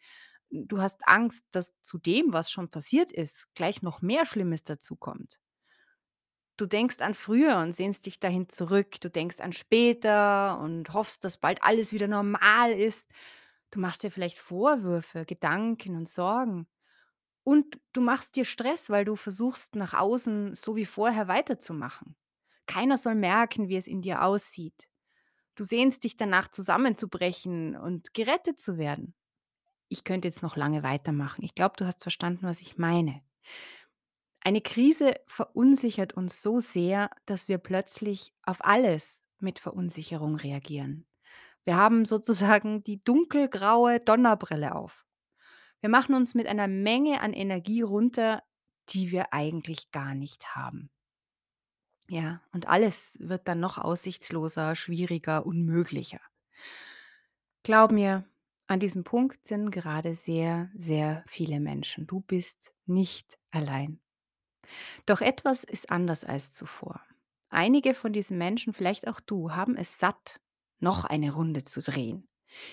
Du 0.50 0.80
hast 0.80 1.06
Angst, 1.06 1.44
dass 1.52 1.80
zu 1.80 1.98
dem, 1.98 2.32
was 2.32 2.50
schon 2.50 2.70
passiert 2.70 3.12
ist, 3.12 3.46
gleich 3.54 3.82
noch 3.82 4.02
mehr 4.02 4.26
Schlimmes 4.26 4.64
dazukommt. 4.64 5.38
Du 6.56 6.66
denkst 6.66 7.00
an 7.00 7.14
früher 7.14 7.58
und 7.58 7.72
sehnst 7.72 8.04
dich 8.06 8.18
dahin 8.18 8.48
zurück. 8.48 9.00
Du 9.00 9.08
denkst 9.08 9.40
an 9.40 9.52
später 9.52 10.58
und 10.60 10.92
hoffst, 10.92 11.24
dass 11.24 11.38
bald 11.38 11.62
alles 11.62 11.92
wieder 11.92 12.08
normal 12.08 12.72
ist. 12.72 13.08
Du 13.70 13.80
machst 13.80 14.02
dir 14.02 14.10
vielleicht 14.10 14.38
Vorwürfe, 14.38 15.24
Gedanken 15.24 15.96
und 15.96 16.08
Sorgen. 16.08 16.66
Und 17.44 17.80
du 17.92 18.00
machst 18.00 18.36
dir 18.36 18.44
Stress, 18.44 18.90
weil 18.90 19.04
du 19.04 19.16
versuchst, 19.16 19.74
nach 19.76 19.94
außen 19.94 20.54
so 20.54 20.76
wie 20.76 20.84
vorher 20.86 21.28
weiterzumachen. 21.28 22.16
Keiner 22.66 22.96
soll 22.96 23.14
merken, 23.14 23.68
wie 23.68 23.76
es 23.76 23.86
in 23.86 24.02
dir 24.02 24.22
aussieht. 24.22 24.88
Du 25.56 25.64
sehnst 25.64 26.04
dich 26.04 26.16
danach, 26.16 26.48
zusammenzubrechen 26.48 27.76
und 27.76 28.14
gerettet 28.14 28.60
zu 28.60 28.78
werden. 28.78 29.14
Ich 29.88 30.04
könnte 30.04 30.28
jetzt 30.28 30.42
noch 30.42 30.56
lange 30.56 30.82
weitermachen. 30.82 31.44
Ich 31.44 31.54
glaube, 31.54 31.74
du 31.76 31.86
hast 31.86 32.02
verstanden, 32.02 32.46
was 32.46 32.60
ich 32.62 32.78
meine. 32.78 33.22
Eine 34.42 34.60
Krise 34.60 35.14
verunsichert 35.26 36.12
uns 36.12 36.42
so 36.42 36.60
sehr, 36.60 37.10
dass 37.26 37.48
wir 37.48 37.56
plötzlich 37.58 38.34
auf 38.42 38.62
alles 38.64 39.24
mit 39.38 39.58
Verunsicherung 39.58 40.34
reagieren. 40.36 41.06
Wir 41.64 41.76
haben 41.76 42.04
sozusagen 42.04 42.82
die 42.82 43.02
dunkelgraue 43.02 44.00
Donnerbrille 44.00 44.74
auf. 44.74 45.04
Wir 45.80 45.88
machen 45.88 46.14
uns 46.14 46.34
mit 46.34 46.46
einer 46.46 46.68
Menge 46.68 47.20
an 47.20 47.32
Energie 47.32 47.82
runter, 47.82 48.42
die 48.88 49.10
wir 49.10 49.32
eigentlich 49.32 49.90
gar 49.90 50.14
nicht 50.14 50.54
haben. 50.54 50.90
Ja, 52.08 52.42
und 52.52 52.68
alles 52.68 53.16
wird 53.20 53.46
dann 53.46 53.60
noch 53.60 53.78
aussichtsloser, 53.78 54.74
schwieriger, 54.74 55.46
unmöglicher. 55.46 56.20
Glaub 57.62 57.92
mir, 57.92 58.24
an 58.66 58.80
diesem 58.80 59.04
Punkt 59.04 59.46
sind 59.46 59.70
gerade 59.70 60.14
sehr, 60.14 60.70
sehr 60.74 61.24
viele 61.26 61.60
Menschen. 61.60 62.06
Du 62.06 62.20
bist 62.20 62.74
nicht 62.86 63.38
allein. 63.50 64.00
Doch 65.06 65.20
etwas 65.20 65.64
ist 65.64 65.90
anders 65.90 66.24
als 66.24 66.52
zuvor. 66.52 67.00
Einige 67.48 67.94
von 67.94 68.12
diesen 68.12 68.38
Menschen, 68.38 68.72
vielleicht 68.72 69.08
auch 69.08 69.20
du, 69.20 69.52
haben 69.52 69.76
es 69.76 69.98
satt, 69.98 70.40
noch 70.82 71.04
eine 71.04 71.32
Runde 71.34 71.64
zu 71.64 71.80
drehen. 71.82 72.28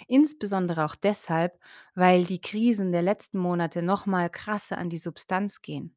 Insbesondere 0.07 0.85
auch 0.85 0.95
deshalb, 0.95 1.59
weil 1.95 2.25
die 2.25 2.41
Krisen 2.41 2.91
der 2.91 3.03
letzten 3.03 3.37
Monate 3.37 3.81
noch 3.83 4.05
mal 4.05 4.29
krasser 4.29 4.77
an 4.77 4.89
die 4.89 4.97
Substanz 4.97 5.61
gehen. 5.61 5.95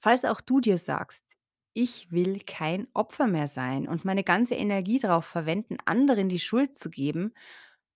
Falls 0.00 0.24
auch 0.24 0.40
du 0.40 0.60
dir 0.60 0.78
sagst: 0.78 1.36
„Ich 1.74 2.10
will 2.10 2.40
kein 2.40 2.88
Opfer 2.94 3.26
mehr 3.26 3.46
sein 3.46 3.88
und 3.88 4.04
meine 4.04 4.24
ganze 4.24 4.54
Energie 4.54 4.98
darauf 4.98 5.24
verwenden, 5.26 5.76
anderen 5.84 6.28
die 6.28 6.38
Schuld 6.40 6.76
zu 6.76 6.90
geben“, 6.90 7.32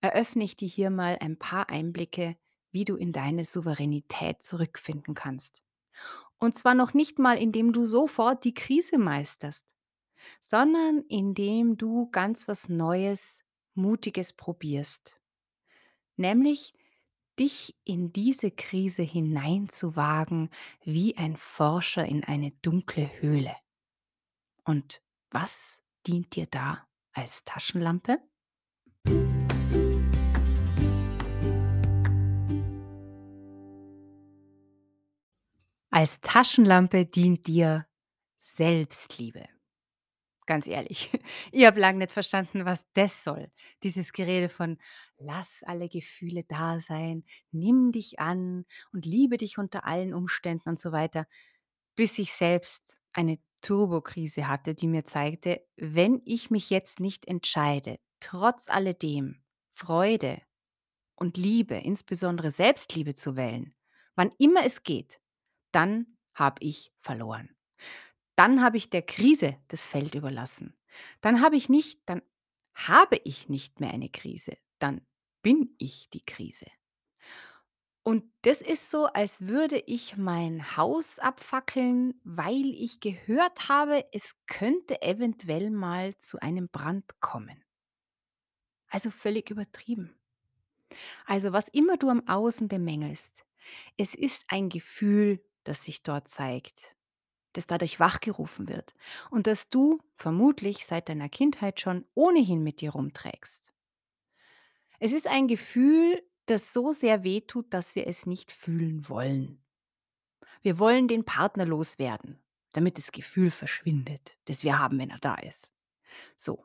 eröffne 0.00 0.44
ich 0.44 0.56
dir 0.56 0.68
hier 0.68 0.90
mal 0.90 1.18
ein 1.20 1.38
paar 1.38 1.70
Einblicke, 1.70 2.36
wie 2.72 2.84
du 2.84 2.96
in 2.96 3.12
deine 3.12 3.44
Souveränität 3.44 4.42
zurückfinden 4.42 5.14
kannst. 5.14 5.62
Und 6.38 6.56
zwar 6.56 6.74
noch 6.74 6.94
nicht 6.94 7.18
mal, 7.18 7.38
indem 7.38 7.72
du 7.72 7.86
sofort 7.86 8.44
die 8.44 8.54
Krise 8.54 8.98
meisterst, 8.98 9.74
sondern 10.40 11.04
indem 11.08 11.76
du 11.76 12.10
ganz 12.10 12.48
was 12.48 12.68
Neues, 12.68 13.44
Mutiges 13.74 14.32
probierst. 14.32 15.18
Nämlich 16.16 16.74
dich 17.38 17.74
in 17.84 18.12
diese 18.12 18.50
Krise 18.50 19.02
hineinzuwagen 19.02 20.50
wie 20.84 21.16
ein 21.16 21.36
Forscher 21.36 22.04
in 22.04 22.24
eine 22.24 22.50
dunkle 22.62 23.10
Höhle. 23.20 23.56
Und 24.64 25.02
was 25.30 25.82
dient 26.06 26.36
dir 26.36 26.46
da 26.46 26.86
als 27.12 27.44
Taschenlampe? 27.44 28.18
Als 35.90 36.20
Taschenlampe 36.20 37.06
dient 37.06 37.46
dir 37.46 37.86
Selbstliebe. 38.38 39.51
Ganz 40.46 40.66
ehrlich, 40.66 41.11
ich 41.52 41.66
habe 41.66 41.80
lang 41.80 41.99
nicht 41.99 42.11
verstanden, 42.11 42.64
was 42.64 42.84
das 42.94 43.22
soll. 43.22 43.50
Dieses 43.82 44.12
Gerede 44.12 44.49
von 44.49 44.78
lass 45.18 45.62
alle 45.64 45.88
Gefühle 45.88 46.44
da 46.44 46.80
sein, 46.80 47.25
nimm 47.52 47.92
dich 47.92 48.18
an 48.18 48.64
und 48.92 49.06
liebe 49.06 49.37
dich 49.37 49.58
unter 49.58 49.87
allen 49.87 50.14
Umständen 50.14 50.68
und 50.70 50.80
so 50.80 50.90
weiter, 50.92 51.26
bis 51.94 52.18
ich 52.18 52.32
selbst 52.32 52.96
eine 53.12 53.38
Turbokrise 53.61 54.49
hatte, 54.49 54.75
die 54.75 54.88
mir 54.88 55.04
zeigte, 55.04 55.64
wenn 55.76 56.20
ich 56.25 56.50
mich 56.50 56.70
jetzt 56.70 56.99
nicht 56.99 57.26
entscheide, 57.28 57.99
trotz 58.18 58.68
alledem 58.68 59.42
Freude 59.70 60.42
und 61.14 61.37
Liebe, 61.37 61.76
insbesondere 61.76 62.50
Selbstliebe 62.50 63.14
zu 63.14 63.37
wählen, 63.37 63.75
wann 64.16 64.32
immer 64.38 64.64
es 64.64 64.82
geht, 64.82 65.20
dann 65.70 66.18
habe 66.34 66.56
ich 66.64 66.92
verloren. 66.99 67.54
Dann 68.42 68.61
habe 68.61 68.76
ich 68.76 68.90
der 68.90 69.02
Krise 69.02 69.56
das 69.68 69.87
Feld 69.87 70.16
überlassen. 70.16 70.75
Dann 71.20 71.42
habe 71.42 71.54
ich 71.54 71.68
nicht 71.68 72.00
dann 72.06 72.22
habe 72.75 73.20
ich 73.22 73.49
nicht 73.49 73.78
mehr 73.78 73.92
eine 73.92 74.08
Krise, 74.08 74.58
dann 74.80 75.06
bin 75.42 75.76
ich 75.78 76.11
die 76.11 76.26
Krise. 76.26 76.66
Und 78.02 78.25
das 78.42 78.61
ist 78.61 78.90
so, 78.90 79.06
als 79.06 79.42
würde 79.42 79.78
ich 79.87 80.16
mein 80.16 80.76
Haus 80.76 81.20
abfackeln, 81.20 82.20
weil 82.25 82.75
ich 82.75 82.99
gehört 82.99 83.68
habe, 83.68 84.04
es 84.11 84.34
könnte 84.49 85.02
eventuell 85.02 85.70
mal 85.70 86.16
zu 86.16 86.40
einem 86.40 86.68
Brand 86.68 87.20
kommen. 87.20 87.62
Also 88.88 89.12
völlig 89.12 89.50
übertrieben. 89.50 90.16
Also 91.26 91.52
was 91.52 91.68
immer 91.68 91.96
du 91.96 92.08
am 92.08 92.26
Außen 92.26 92.66
bemängelst, 92.66 93.44
es 93.96 94.16
ist 94.16 94.46
ein 94.49 94.68
Gefühl, 94.68 95.40
das 95.62 95.84
sich 95.84 96.02
dort 96.02 96.26
zeigt, 96.26 96.96
das 97.52 97.66
dadurch 97.66 98.00
wachgerufen 98.00 98.68
wird 98.68 98.94
und 99.30 99.47
das 99.47 99.68
du 99.68 99.99
vermutlich 100.14 100.87
seit 100.87 101.09
deiner 101.09 101.28
Kindheit 101.28 101.80
schon 101.80 102.04
ohnehin 102.14 102.62
mit 102.62 102.80
dir 102.80 102.92
rumträgst. 102.92 103.73
Es 104.99 105.12
ist 105.12 105.26
ein 105.26 105.49
Gefühl, 105.49 106.23
das 106.47 106.73
so 106.73 106.92
sehr 106.92 107.25
wehtut, 107.25 107.73
dass 107.73 107.94
wir 107.94 108.06
es 108.06 108.26
nicht 108.26 108.52
fühlen 108.52 109.09
wollen. 109.09 109.62
Wir 110.62 110.78
wollen 110.78 111.09
den 111.09 111.25
Partner 111.25 111.66
loswerden, 111.66 112.40
damit 112.73 112.99
das 112.99 113.12
Gefühl 113.12 113.50
verschwindet, 113.50 114.37
das 114.44 114.62
wir 114.64 114.78
haben, 114.78 114.99
wenn 114.99 115.11
er 115.11 115.18
da 115.18 115.35
ist. 115.35 115.73
So, 116.37 116.64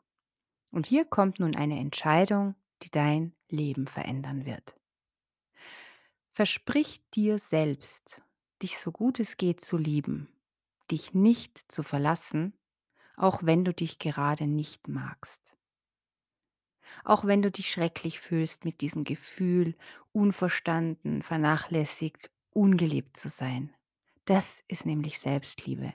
und 0.70 0.86
hier 0.86 1.04
kommt 1.04 1.40
nun 1.40 1.56
eine 1.56 1.78
Entscheidung, 1.78 2.54
die 2.82 2.90
dein 2.90 3.34
Leben 3.48 3.86
verändern 3.86 4.44
wird. 4.44 4.76
Versprich 6.30 7.02
dir 7.14 7.38
selbst, 7.38 8.22
dich 8.62 8.78
so 8.78 8.92
gut 8.92 9.18
es 9.18 9.36
geht 9.36 9.60
zu 9.60 9.76
lieben, 9.76 10.28
dich 10.90 11.14
nicht 11.14 11.58
zu 11.58 11.82
verlassen, 11.82 12.52
auch 13.16 13.42
wenn 13.42 13.64
du 13.64 13.72
dich 13.72 13.98
gerade 13.98 14.46
nicht 14.46 14.88
magst. 14.88 15.54
Auch 17.04 17.24
wenn 17.24 17.42
du 17.42 17.50
dich 17.50 17.70
schrecklich 17.70 18.20
fühlst 18.20 18.64
mit 18.64 18.80
diesem 18.80 19.04
Gefühl, 19.04 19.76
unverstanden, 20.12 21.22
vernachlässigt, 21.22 22.30
ungeliebt 22.50 23.16
zu 23.16 23.28
sein. 23.28 23.74
Das 24.24 24.62
ist 24.68 24.84
nämlich 24.84 25.18
Selbstliebe. 25.18 25.94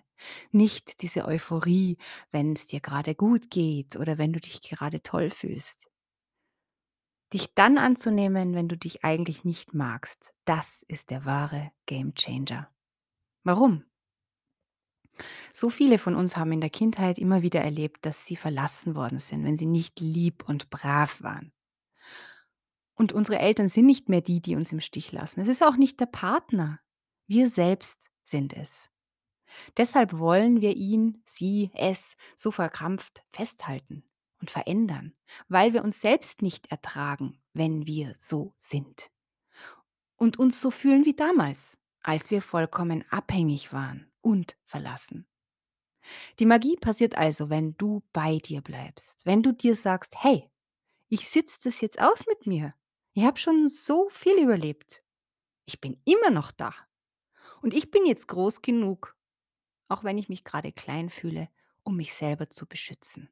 Nicht 0.52 1.02
diese 1.02 1.26
Euphorie, 1.26 1.98
wenn 2.32 2.54
es 2.54 2.66
dir 2.66 2.80
gerade 2.80 3.16
gut 3.16 3.50
geht 3.50 3.96
oder 3.96 4.18
wenn 4.18 4.34
du 4.34 4.40
dich 4.40 4.62
gerade 4.62 5.02
toll 5.02 5.30
fühlst. 5.30 5.88
Dich 7.32 7.54
dann 7.54 7.78
anzunehmen, 7.78 8.54
wenn 8.54 8.70
du 8.70 8.78
dich 8.78 9.04
eigentlich 9.04 9.44
nicht 9.44 9.74
magst, 9.74 10.34
das 10.46 10.84
ist 10.88 11.10
der 11.10 11.26
wahre 11.26 11.72
Gamechanger. 11.86 12.70
Warum? 13.44 13.84
So 15.54 15.70
viele 15.70 15.98
von 15.98 16.16
uns 16.16 16.38
haben 16.38 16.52
in 16.52 16.62
der 16.62 16.70
Kindheit 16.70 17.18
immer 17.18 17.42
wieder 17.42 17.62
erlebt, 17.62 18.06
dass 18.06 18.26
sie 18.26 18.36
verlassen 18.36 18.96
worden 18.96 19.20
sind, 19.20 19.44
wenn 19.46 19.58
sie 19.58 19.66
nicht 19.66 20.00
lieb 20.00 20.48
und 20.48 20.70
brav 20.70 21.22
waren. 21.22 21.52
Und 22.96 23.12
unsere 23.12 23.40
Eltern 23.40 23.68
sind 23.68 23.86
nicht 23.86 24.10
mehr 24.10 24.22
die, 24.22 24.42
die 24.42 24.56
uns 24.56 24.72
im 24.72 24.82
Stich 24.82 25.12
lassen. 25.12 25.42
Es 25.42 25.48
ist 25.48 25.64
auch 25.64 25.78
nicht 25.78 26.00
der 26.00 26.06
Partner. 26.06 26.80
Wir 27.28 27.48
selbst 27.48 28.08
sind 28.24 28.54
es. 28.54 28.90
Deshalb 29.78 30.18
wollen 30.18 30.62
wir 30.62 30.76
ihn, 30.76 31.22
sie, 31.26 31.72
es 31.76 32.16
so 32.36 32.52
verkrampft 32.52 33.24
festhalten 33.28 34.04
und 34.40 34.52
verändern, 34.52 35.14
weil 35.48 35.74
wir 35.74 35.84
uns 35.84 36.02
selbst 36.02 36.42
nicht 36.42 36.72
ertragen, 36.72 37.40
wenn 37.54 37.86
wir 37.86 38.14
so 38.18 38.54
sind. 38.58 39.12
Und 40.16 40.40
uns 40.40 40.62
so 40.62 40.72
fühlen 40.72 41.06
wie 41.06 41.16
damals, 41.16 41.78
als 42.02 42.32
wir 42.32 42.42
vollkommen 42.42 43.04
abhängig 43.10 43.74
waren 43.74 44.13
und 44.24 44.58
verlassen. 44.64 45.28
Die 46.40 46.46
Magie 46.46 46.76
passiert 46.76 47.18
also, 47.18 47.50
wenn 47.50 47.78
du 47.78 48.04
bei 48.12 48.38
dir 48.38 48.62
bleibst, 48.62 49.26
wenn 49.26 49.44
du 49.44 49.54
dir 49.54 49.76
sagst, 49.76 50.22
hey, 50.24 50.50
ich 51.08 51.30
sitze 51.30 51.60
das 51.64 51.82
jetzt 51.82 52.02
aus 52.02 52.26
mit 52.28 52.48
mir. 52.48 52.74
Ich 53.14 53.24
habe 53.24 53.38
schon 53.38 53.68
so 53.68 54.10
viel 54.10 54.42
überlebt. 54.42 55.04
Ich 55.66 55.80
bin 55.80 56.02
immer 56.06 56.32
noch 56.32 56.52
da. 56.52 56.74
Und 57.62 57.74
ich 57.74 57.92
bin 57.92 58.06
jetzt 58.06 58.28
groß 58.28 58.62
genug, 58.62 59.16
auch 59.88 60.04
wenn 60.04 60.18
ich 60.18 60.28
mich 60.28 60.44
gerade 60.44 60.72
klein 60.72 61.10
fühle, 61.10 61.50
um 61.84 61.96
mich 61.96 62.14
selber 62.14 62.50
zu 62.50 62.66
beschützen. 62.66 63.30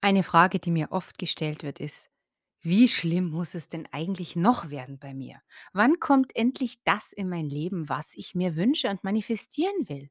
Eine 0.00 0.22
Frage, 0.22 0.58
die 0.58 0.70
mir 0.70 0.90
oft 0.90 1.18
gestellt 1.18 1.62
wird, 1.62 1.80
ist, 1.80 2.10
wie 2.60 2.88
schlimm 2.88 3.30
muss 3.30 3.54
es 3.54 3.68
denn 3.68 3.86
eigentlich 3.92 4.36
noch 4.36 4.70
werden 4.70 4.98
bei 4.98 5.14
mir? 5.14 5.40
Wann 5.72 6.00
kommt 6.00 6.34
endlich 6.36 6.82
das 6.84 7.12
in 7.12 7.28
mein 7.28 7.48
Leben, 7.48 7.88
was 7.88 8.14
ich 8.14 8.34
mir 8.34 8.56
wünsche 8.56 8.88
und 8.90 9.04
manifestieren 9.04 9.88
will? 9.88 10.10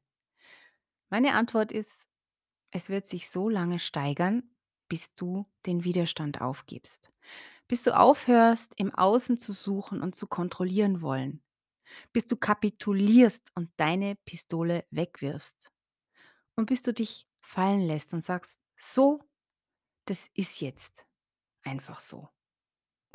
Meine 1.10 1.34
Antwort 1.34 1.72
ist, 1.72 2.06
es 2.70 2.88
wird 2.90 3.06
sich 3.06 3.30
so 3.30 3.48
lange 3.48 3.78
steigern, 3.78 4.50
bis 4.88 5.14
du 5.14 5.46
den 5.66 5.84
Widerstand 5.84 6.40
aufgibst. 6.40 7.10
Bis 7.68 7.82
du 7.82 7.96
aufhörst, 7.96 8.74
im 8.76 8.94
Außen 8.94 9.38
zu 9.38 9.52
suchen 9.52 10.02
und 10.02 10.14
zu 10.14 10.26
kontrollieren 10.26 11.02
wollen. 11.02 11.42
Bis 12.12 12.26
du 12.26 12.36
kapitulierst 12.36 13.52
und 13.54 13.70
deine 13.76 14.16
Pistole 14.24 14.86
wegwirfst. 14.90 15.70
Und 16.56 16.66
bis 16.66 16.82
du 16.82 16.92
dich 16.92 17.26
fallen 17.40 17.82
lässt 17.82 18.14
und 18.14 18.22
sagst, 18.24 18.58
so, 18.76 19.22
das 20.06 20.28
ist 20.34 20.60
jetzt 20.60 21.06
einfach 21.62 22.00
so. 22.00 22.28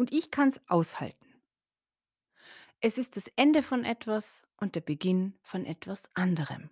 Und 0.03 0.11
ich 0.11 0.31
kann 0.31 0.49
es 0.49 0.59
aushalten. 0.67 1.41
Es 2.81 2.97
ist 2.97 3.15
das 3.15 3.29
Ende 3.37 3.63
von 3.63 3.85
etwas 3.85 4.45
und 4.57 4.75
der 4.75 4.81
Beginn 4.81 5.39
von 5.43 5.65
etwas 5.65 6.09
anderem. 6.13 6.71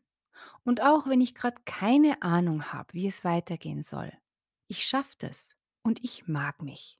Und 0.65 0.81
auch 0.81 1.07
wenn 1.07 1.21
ich 1.21 1.33
gerade 1.33 1.55
keine 1.63 2.23
Ahnung 2.23 2.73
habe, 2.73 2.93
wie 2.93 3.07
es 3.07 3.23
weitergehen 3.23 3.83
soll, 3.83 4.11
ich 4.67 4.83
schaffe 4.83 5.15
das 5.19 5.55
und 5.81 6.03
ich 6.03 6.27
mag 6.27 6.61
mich. 6.61 6.99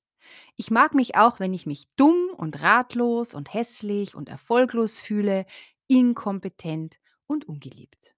Ich 0.55 0.71
mag 0.71 0.93
mich 0.93 1.17
auch, 1.17 1.41
wenn 1.41 1.53
ich 1.53 1.65
mich 1.65 1.93
dumm 1.97 2.29
und 2.37 2.61
ratlos 2.61 3.35
und 3.35 3.53
hässlich 3.53 4.15
und 4.15 4.29
erfolglos 4.29 4.99
fühle, 4.99 5.45
inkompetent 5.87 7.01
und 7.27 7.43
ungeliebt. 7.43 8.15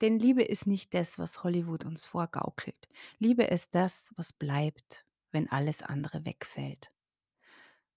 Denn 0.00 0.18
Liebe 0.18 0.44
ist 0.44 0.66
nicht 0.66 0.94
das, 0.94 1.18
was 1.18 1.44
Hollywood 1.44 1.84
uns 1.84 2.06
vorgaukelt. 2.06 2.88
Liebe 3.18 3.44
ist 3.44 3.74
das, 3.74 4.14
was 4.16 4.32
bleibt, 4.32 5.04
wenn 5.30 5.50
alles 5.50 5.82
andere 5.82 6.24
wegfällt. 6.24 6.90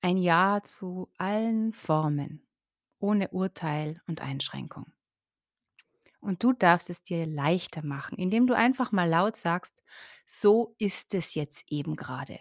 Ein 0.01 0.17
Ja 0.17 0.61
zu 0.63 1.11
allen 1.17 1.73
Formen, 1.73 2.47
ohne 2.99 3.29
Urteil 3.29 4.01
und 4.07 4.21
Einschränkung. 4.21 4.91
Und 6.19 6.43
du 6.43 6.53
darfst 6.53 6.89
es 6.89 7.01
dir 7.03 7.25
leichter 7.25 7.83
machen, 7.83 8.17
indem 8.17 8.45
du 8.47 8.55
einfach 8.55 8.91
mal 8.91 9.09
laut 9.09 9.35
sagst, 9.35 9.83
so 10.25 10.75
ist 10.77 11.13
es 11.13 11.33
jetzt 11.33 11.71
eben 11.71 11.95
gerade. 11.95 12.39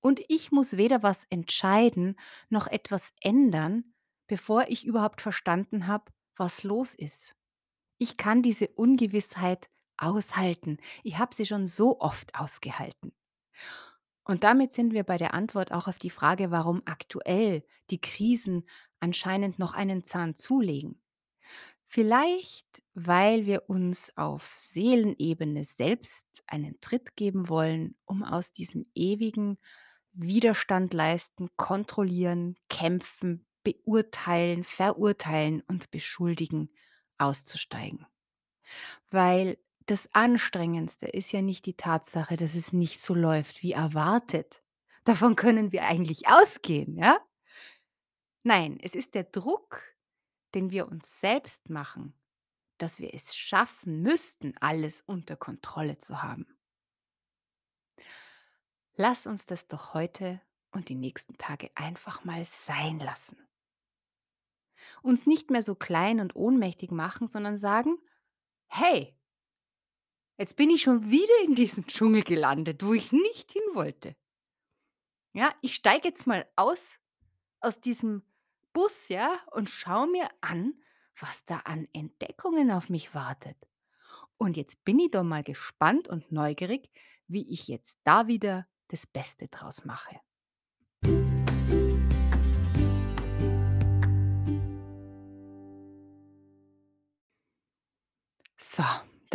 Und 0.00 0.20
ich 0.28 0.52
muss 0.52 0.76
weder 0.76 1.02
was 1.02 1.24
entscheiden 1.24 2.16
noch 2.50 2.66
etwas 2.66 3.12
ändern, 3.22 3.94
bevor 4.26 4.66
ich 4.68 4.86
überhaupt 4.86 5.22
verstanden 5.22 5.86
habe, 5.86 6.12
was 6.36 6.64
los 6.64 6.94
ist. 6.94 7.34
Ich 7.98 8.16
kann 8.16 8.42
diese 8.42 8.68
Ungewissheit 8.68 9.70
aushalten. 9.96 10.78
Ich 11.02 11.18
habe 11.18 11.34
sie 11.34 11.46
schon 11.46 11.66
so 11.66 12.00
oft 12.00 12.34
ausgehalten. 12.34 13.12
Und 14.24 14.42
damit 14.42 14.72
sind 14.72 14.92
wir 14.92 15.04
bei 15.04 15.18
der 15.18 15.34
Antwort 15.34 15.72
auch 15.72 15.86
auf 15.86 15.98
die 15.98 16.10
Frage, 16.10 16.50
warum 16.50 16.82
aktuell 16.86 17.62
die 17.90 18.00
Krisen 18.00 18.64
anscheinend 19.00 19.58
noch 19.58 19.74
einen 19.74 20.04
Zahn 20.04 20.34
zulegen. 20.34 21.00
Vielleicht, 21.86 22.82
weil 22.94 23.46
wir 23.46 23.68
uns 23.68 24.16
auf 24.16 24.54
Seelenebene 24.56 25.62
selbst 25.62 26.26
einen 26.46 26.80
Tritt 26.80 27.14
geben 27.16 27.48
wollen, 27.48 27.96
um 28.06 28.24
aus 28.24 28.52
diesem 28.52 28.86
ewigen 28.94 29.58
Widerstand 30.12 30.94
leisten, 30.94 31.50
kontrollieren, 31.56 32.56
kämpfen, 32.68 33.46
beurteilen, 33.62 34.64
verurteilen 34.64 35.62
und 35.68 35.90
beschuldigen 35.90 36.70
auszusteigen. 37.18 38.06
Weil 39.10 39.58
das 39.86 40.12
Anstrengendste 40.14 41.06
ist 41.06 41.32
ja 41.32 41.42
nicht 41.42 41.66
die 41.66 41.76
Tatsache, 41.76 42.36
dass 42.36 42.54
es 42.54 42.72
nicht 42.72 43.00
so 43.00 43.14
läuft 43.14 43.62
wie 43.62 43.72
erwartet. 43.72 44.62
Davon 45.04 45.36
können 45.36 45.72
wir 45.72 45.84
eigentlich 45.84 46.28
ausgehen, 46.28 46.96
ja? 46.96 47.18
Nein, 48.42 48.78
es 48.82 48.94
ist 48.94 49.14
der 49.14 49.24
Druck, 49.24 49.82
den 50.54 50.70
wir 50.70 50.88
uns 50.88 51.20
selbst 51.20 51.70
machen, 51.70 52.14
dass 52.78 52.98
wir 52.98 53.14
es 53.14 53.34
schaffen 53.34 54.02
müssten, 54.02 54.54
alles 54.58 55.00
unter 55.00 55.36
Kontrolle 55.36 55.98
zu 55.98 56.22
haben. 56.22 56.46
Lass 58.96 59.26
uns 59.26 59.46
das 59.46 59.66
doch 59.66 59.94
heute 59.94 60.40
und 60.70 60.88
die 60.88 60.94
nächsten 60.94 61.36
Tage 61.36 61.70
einfach 61.74 62.24
mal 62.24 62.44
sein 62.44 62.98
lassen. 62.98 63.38
Uns 65.02 65.26
nicht 65.26 65.50
mehr 65.50 65.62
so 65.62 65.74
klein 65.74 66.20
und 66.20 66.36
ohnmächtig 66.36 66.90
machen, 66.90 67.28
sondern 67.28 67.56
sagen, 67.56 67.96
hey, 68.66 69.16
jetzt 70.38 70.56
bin 70.56 70.70
ich 70.70 70.82
schon 70.82 71.10
wieder 71.10 71.34
in 71.44 71.54
diesem 71.54 71.86
Dschungel 71.86 72.22
gelandet, 72.22 72.84
wo 72.84 72.92
ich 72.92 73.12
nicht 73.12 73.52
hin 73.52 73.62
wollte. 73.72 74.16
Ja, 75.32 75.52
ich 75.62 75.74
steige 75.74 76.08
jetzt 76.08 76.26
mal 76.26 76.46
aus 76.56 77.00
aus 77.60 77.80
diesem 77.80 78.22
Bus, 78.72 79.08
ja, 79.08 79.40
und 79.52 79.70
schaue 79.70 80.06
mir 80.06 80.28
an, 80.42 80.74
was 81.18 81.44
da 81.44 81.58
an 81.58 81.88
Entdeckungen 81.92 82.70
auf 82.70 82.90
mich 82.90 83.14
wartet. 83.14 83.56
Und 84.36 84.56
jetzt 84.56 84.84
bin 84.84 84.98
ich 84.98 85.12
doch 85.12 85.22
mal 85.22 85.42
gespannt 85.42 86.08
und 86.08 86.30
neugierig, 86.30 86.90
wie 87.26 87.50
ich 87.50 87.68
jetzt 87.68 87.98
da 88.04 88.26
wieder 88.26 88.66
das 88.88 89.06
Beste 89.06 89.48
draus 89.48 89.84
mache. 89.84 90.20
So, 98.58 98.82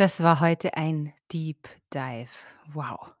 das 0.00 0.22
war 0.22 0.40
heute 0.40 0.78
ein 0.78 1.12
Deep 1.30 1.68
Dive. 1.92 2.30
Wow. 2.72 3.12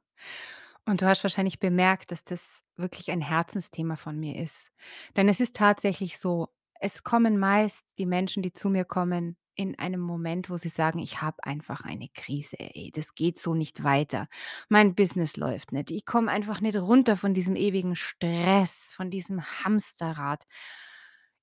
Und 0.86 1.02
du 1.02 1.06
hast 1.06 1.22
wahrscheinlich 1.22 1.60
bemerkt, 1.60 2.10
dass 2.10 2.24
das 2.24 2.64
wirklich 2.78 3.10
ein 3.10 3.20
Herzensthema 3.20 3.96
von 3.96 4.18
mir 4.18 4.42
ist. 4.42 4.72
Denn 5.14 5.28
es 5.28 5.40
ist 5.40 5.54
tatsächlich 5.54 6.18
so, 6.18 6.48
es 6.80 7.02
kommen 7.02 7.38
meist 7.38 7.98
die 7.98 8.06
Menschen, 8.06 8.42
die 8.42 8.54
zu 8.54 8.70
mir 8.70 8.86
kommen, 8.86 9.36
in 9.56 9.78
einem 9.78 10.00
Moment, 10.00 10.48
wo 10.48 10.56
sie 10.56 10.70
sagen, 10.70 11.00
ich 11.00 11.20
habe 11.20 11.44
einfach 11.44 11.84
eine 11.84 12.08
Krise, 12.14 12.58
ey, 12.58 12.90
das 12.94 13.14
geht 13.14 13.38
so 13.38 13.54
nicht 13.54 13.84
weiter. 13.84 14.26
Mein 14.70 14.94
Business 14.94 15.36
läuft 15.36 15.72
nicht. 15.72 15.90
Ich 15.90 16.06
komme 16.06 16.30
einfach 16.30 16.62
nicht 16.62 16.78
runter 16.78 17.18
von 17.18 17.34
diesem 17.34 17.56
ewigen 17.56 17.94
Stress, 17.94 18.94
von 18.96 19.10
diesem 19.10 19.42
Hamsterrad. 19.42 20.46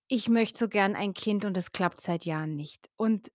Ich 0.08 0.30
möchte 0.30 0.58
so 0.58 0.68
gern 0.68 0.96
ein 0.96 1.14
Kind 1.14 1.46
und 1.46 1.56
es 1.58 1.74
klappt 1.74 2.02
seit 2.02 2.26
Jahren 2.26 2.56
nicht. 2.56 2.90
Und 2.96 3.30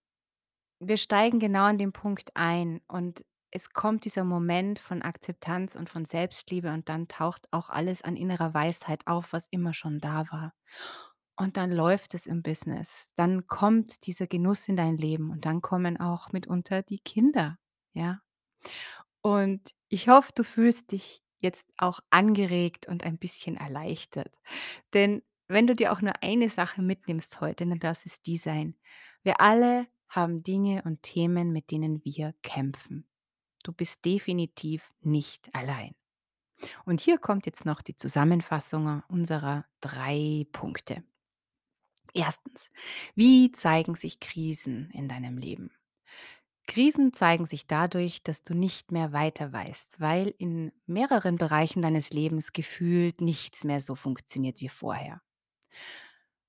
wir 0.87 0.97
steigen 0.97 1.39
genau 1.39 1.65
an 1.65 1.77
dem 1.77 1.93
Punkt 1.93 2.31
ein 2.35 2.81
und 2.87 3.25
es 3.51 3.71
kommt 3.71 4.05
dieser 4.05 4.23
Moment 4.23 4.79
von 4.79 5.03
Akzeptanz 5.03 5.75
und 5.75 5.89
von 5.89 6.05
Selbstliebe 6.05 6.71
und 6.73 6.89
dann 6.89 7.07
taucht 7.07 7.53
auch 7.53 7.69
alles 7.69 8.01
an 8.01 8.15
innerer 8.15 8.53
Weisheit 8.53 9.05
auf, 9.05 9.31
was 9.31 9.47
immer 9.47 9.73
schon 9.75 9.99
da 9.99 10.25
war. 10.31 10.53
Und 11.35 11.57
dann 11.57 11.71
läuft 11.71 12.13
es 12.15 12.25
im 12.25 12.41
Business. 12.41 13.13
Dann 13.15 13.45
kommt 13.45 14.07
dieser 14.07 14.27
Genuss 14.27 14.67
in 14.67 14.75
dein 14.75 14.97
Leben 14.97 15.31
und 15.31 15.45
dann 15.45 15.61
kommen 15.61 15.99
auch 15.99 16.31
mitunter 16.31 16.83
die 16.83 16.99
Kinder, 16.99 17.57
ja? 17.93 18.21
Und 19.21 19.71
ich 19.89 20.09
hoffe, 20.09 20.31
du 20.35 20.43
fühlst 20.43 20.91
dich 20.91 21.21
jetzt 21.39 21.67
auch 21.77 21.99
angeregt 22.09 22.87
und 22.87 23.03
ein 23.03 23.17
bisschen 23.17 23.57
erleichtert. 23.57 24.33
Denn 24.93 25.23
wenn 25.47 25.67
du 25.67 25.75
dir 25.75 25.91
auch 25.91 26.01
nur 26.01 26.13
eine 26.21 26.49
Sache 26.49 26.81
mitnimmst 26.81 27.41
heute, 27.41 27.65
dann 27.65 27.79
darf 27.79 28.05
es 28.05 28.21
die 28.21 28.37
sein. 28.37 28.75
Wir 29.23 29.41
alle 29.41 29.87
haben 30.15 30.43
Dinge 30.43 30.81
und 30.83 31.01
Themen, 31.01 31.51
mit 31.51 31.71
denen 31.71 32.03
wir 32.03 32.33
kämpfen. 32.41 33.05
Du 33.63 33.71
bist 33.71 34.05
definitiv 34.05 34.93
nicht 35.01 35.53
allein. 35.53 35.95
Und 36.85 37.01
hier 37.01 37.17
kommt 37.17 37.45
jetzt 37.45 37.65
noch 37.65 37.81
die 37.81 37.95
Zusammenfassung 37.95 39.03
unserer 39.07 39.65
drei 39.81 40.45
Punkte. 40.51 41.03
Erstens, 42.13 42.69
wie 43.15 43.51
zeigen 43.51 43.95
sich 43.95 44.19
Krisen 44.19 44.89
in 44.91 45.07
deinem 45.07 45.37
Leben? 45.37 45.71
Krisen 46.67 47.11
zeigen 47.13 47.45
sich 47.45 47.67
dadurch, 47.67 48.23
dass 48.23 48.43
du 48.43 48.53
nicht 48.53 48.91
mehr 48.91 49.11
weiter 49.11 49.51
weißt, 49.51 49.99
weil 49.99 50.33
in 50.37 50.71
mehreren 50.85 51.35
Bereichen 51.35 51.81
deines 51.81 52.11
Lebens 52.11 52.53
gefühlt 52.53 53.19
nichts 53.19 53.63
mehr 53.63 53.81
so 53.81 53.95
funktioniert 53.95 54.61
wie 54.61 54.69
vorher. 54.69 55.21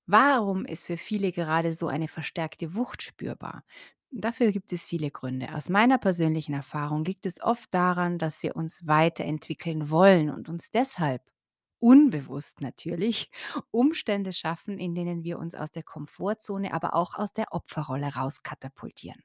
Warum 0.07 0.65
ist 0.65 0.85
für 0.85 0.97
viele 0.97 1.31
gerade 1.31 1.73
so 1.73 1.87
eine 1.87 2.07
verstärkte 2.07 2.75
Wucht 2.75 3.01
spürbar? 3.01 3.63
Dafür 4.11 4.51
gibt 4.51 4.71
es 4.71 4.83
viele 4.85 5.11
Gründe. 5.11 5.53
Aus 5.55 5.67
meiner 5.67 5.97
persönlichen 5.97 6.53
Erfahrung 6.53 7.03
liegt 7.03 7.25
es 7.25 7.41
oft 7.41 7.73
daran, 7.73 8.17
dass 8.19 8.43
wir 8.43 8.55
uns 8.55 8.85
weiterentwickeln 8.87 9.89
wollen 9.89 10.29
und 10.29 10.47
uns 10.47 10.69
deshalb 10.71 11.21
unbewusst 11.79 12.61
natürlich 12.61 13.29
Umstände 13.71 14.31
schaffen, 14.31 14.77
in 14.79 14.95
denen 14.95 15.23
wir 15.23 15.39
uns 15.39 15.55
aus 15.55 15.71
der 15.71 15.83
Komfortzone, 15.83 16.73
aber 16.73 16.93
auch 16.93 17.15
aus 17.15 17.33
der 17.33 17.51
Opferrolle 17.51 18.13
rauskatapultieren. 18.15 19.21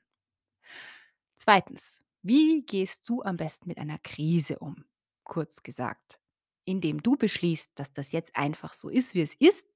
Zweitens, 1.37 2.03
wie 2.23 2.63
gehst 2.63 3.09
du 3.09 3.23
am 3.23 3.37
besten 3.37 3.69
mit 3.69 3.79
einer 3.79 3.99
Krise 3.99 4.59
um? 4.59 4.85
Kurz 5.25 5.63
gesagt, 5.63 6.21
indem 6.65 7.03
du 7.03 7.17
beschließt, 7.17 7.73
dass 7.77 7.93
das 7.93 8.13
jetzt 8.13 8.37
einfach 8.37 8.75
so 8.75 8.89
ist, 8.89 9.15
wie 9.15 9.23
es 9.23 9.35
ist 9.35 9.67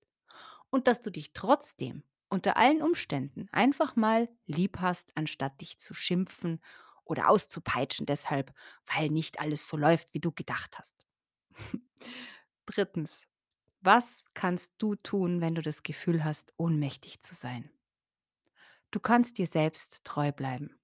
und 0.75 0.89
dass 0.89 1.01
du 1.01 1.11
dich 1.11 1.33
trotzdem 1.35 2.03
unter 2.29 2.57
allen 2.57 2.83
Umständen 2.83 3.49
einfach 3.53 3.95
mal 3.95 4.29
lieb 4.47 4.79
hast, 4.81 5.17
anstatt 5.17 5.61
dich 5.61 5.79
zu 5.79 5.95
schimpfen 5.95 6.61
oder 7.05 7.29
auszupeitschen 7.29 8.07
deshalb, 8.07 8.53
weil 8.93 9.09
nicht 9.09 9.39
alles 9.39 9.69
so 9.69 9.77
läuft, 9.77 10.13
wie 10.15 10.19
du 10.19 10.33
gedacht 10.33 10.77
hast. 10.77 10.97
Drittens, 12.67 13.29
was 13.83 14.25
kannst 14.35 14.75
du 14.79 14.97
tun, 14.97 15.41
wenn 15.41 15.55
du 15.55 15.63
das 15.63 15.85
Gefühl 15.85 16.25
hast, 16.25 16.53
ohnmächtig 16.57 17.21
zu 17.21 17.37
sein? 17.37 17.71
Du 18.91 18.99
kannst 18.99 19.39
dir 19.39 19.47
selbst 19.47 20.03
treu 20.03 20.33
bleiben, 20.33 20.77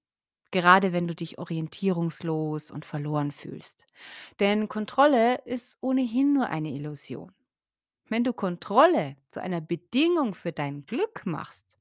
gerade 0.53 0.93
wenn 0.93 1.09
du 1.09 1.17
dich 1.17 1.39
orientierungslos 1.39 2.71
und 2.71 2.85
verloren 2.85 3.33
fühlst. 3.33 3.87
Denn 4.39 4.69
Kontrolle 4.69 5.43
ist 5.47 5.79
ohnehin 5.81 6.33
nur 6.33 6.47
eine 6.47 6.71
Illusion. 6.71 7.35
Wenn 8.11 8.25
du 8.25 8.35
Kontrolle 8.35 9.17
zu 9.29 9.41
einer 9.41 9.63
Bedingung 9.63 10.35
für 10.35 10.53
dein 10.53 10.85
Glück 10.85 11.25
machst, 11.25 11.79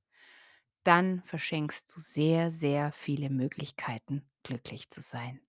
dann 0.84 1.24
verschenkst 1.24 1.96
du 1.96 2.02
sehr, 2.02 2.52
sehr 2.52 2.92
viele 2.94 3.30
Möglichkeiten, 3.30 4.30
glücklich 4.44 4.90
zu 4.90 5.02
sein. 5.02 5.42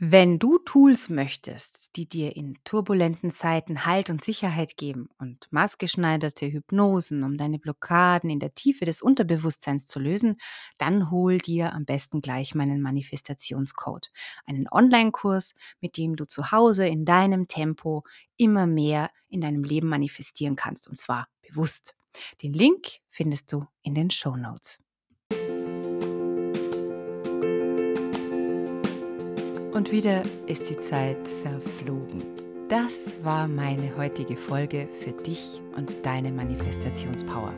Wenn 0.00 0.38
du 0.38 0.58
Tools 0.58 1.08
möchtest, 1.08 1.96
die 1.96 2.06
dir 2.06 2.36
in 2.36 2.54
turbulenten 2.62 3.32
Zeiten 3.32 3.84
Halt 3.84 4.10
und 4.10 4.22
Sicherheit 4.22 4.76
geben 4.76 5.08
und 5.18 5.48
maßgeschneiderte 5.50 6.46
Hypnosen, 6.46 7.24
um 7.24 7.36
deine 7.36 7.58
Blockaden 7.58 8.30
in 8.30 8.38
der 8.38 8.54
Tiefe 8.54 8.84
des 8.84 9.02
Unterbewusstseins 9.02 9.88
zu 9.88 9.98
lösen, 9.98 10.36
dann 10.78 11.10
hol 11.10 11.38
dir 11.38 11.72
am 11.72 11.84
besten 11.84 12.20
gleich 12.20 12.54
meinen 12.54 12.80
Manifestationscode. 12.80 14.12
Einen 14.46 14.68
Online-Kurs, 14.70 15.54
mit 15.80 15.96
dem 15.96 16.14
du 16.14 16.26
zu 16.26 16.52
Hause 16.52 16.86
in 16.86 17.04
deinem 17.04 17.48
Tempo 17.48 18.04
immer 18.36 18.68
mehr 18.68 19.10
in 19.28 19.40
deinem 19.40 19.64
Leben 19.64 19.88
manifestieren 19.88 20.54
kannst 20.54 20.86
und 20.86 20.94
zwar 20.94 21.26
bewusst. 21.42 21.96
Den 22.40 22.52
Link 22.52 22.86
findest 23.10 23.52
du 23.52 23.66
in 23.82 23.96
den 23.96 24.12
Show 24.12 24.36
Notes. 24.36 24.78
Und 29.78 29.92
wieder 29.92 30.24
ist 30.48 30.68
die 30.68 30.78
Zeit 30.80 31.28
verflogen. 31.40 32.24
Das 32.68 33.14
war 33.22 33.46
meine 33.46 33.96
heutige 33.96 34.36
Folge 34.36 34.88
für 34.88 35.12
dich 35.12 35.62
und 35.76 36.04
deine 36.04 36.32
Manifestationspower. 36.32 37.54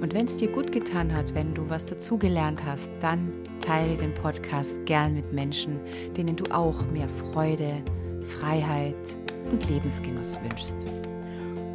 Und 0.00 0.14
wenn 0.14 0.24
es 0.24 0.38
dir 0.38 0.48
gut 0.48 0.72
getan 0.72 1.14
hat, 1.14 1.34
wenn 1.34 1.52
du 1.52 1.68
was 1.68 1.84
dazugelernt 1.84 2.64
hast, 2.64 2.90
dann 3.00 3.30
teile 3.60 3.98
den 3.98 4.14
Podcast 4.14 4.78
gern 4.86 5.12
mit 5.12 5.30
Menschen, 5.34 5.78
denen 6.16 6.36
du 6.36 6.44
auch 6.54 6.86
mehr 6.86 7.06
Freude, 7.10 7.82
Freiheit 8.22 9.18
und 9.50 9.68
Lebensgenuss 9.68 10.40
wünschst. 10.40 10.86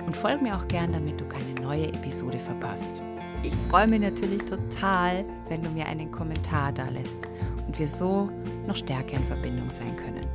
Und 0.07 0.17
folge 0.17 0.41
mir 0.41 0.55
auch 0.55 0.67
gern, 0.67 0.91
damit 0.91 1.21
du 1.21 1.25
keine 1.25 1.53
neue 1.61 1.89
Episode 1.89 2.39
verpasst. 2.39 3.03
Ich 3.47 3.55
freue 3.69 3.87
mich 3.87 4.01
natürlich 4.01 4.43
total, 4.43 5.23
wenn 5.47 5.63
du 5.63 5.69
mir 5.69 5.85
einen 5.85 6.11
Kommentar 6.11 6.73
da 6.73 6.89
lässt 6.89 7.25
und 7.65 7.79
wir 7.79 7.87
so 7.87 8.29
noch 8.67 8.75
stärker 8.75 9.13
in 9.15 9.23
Verbindung 9.23 9.69
sein 9.69 9.95
können. 9.95 10.25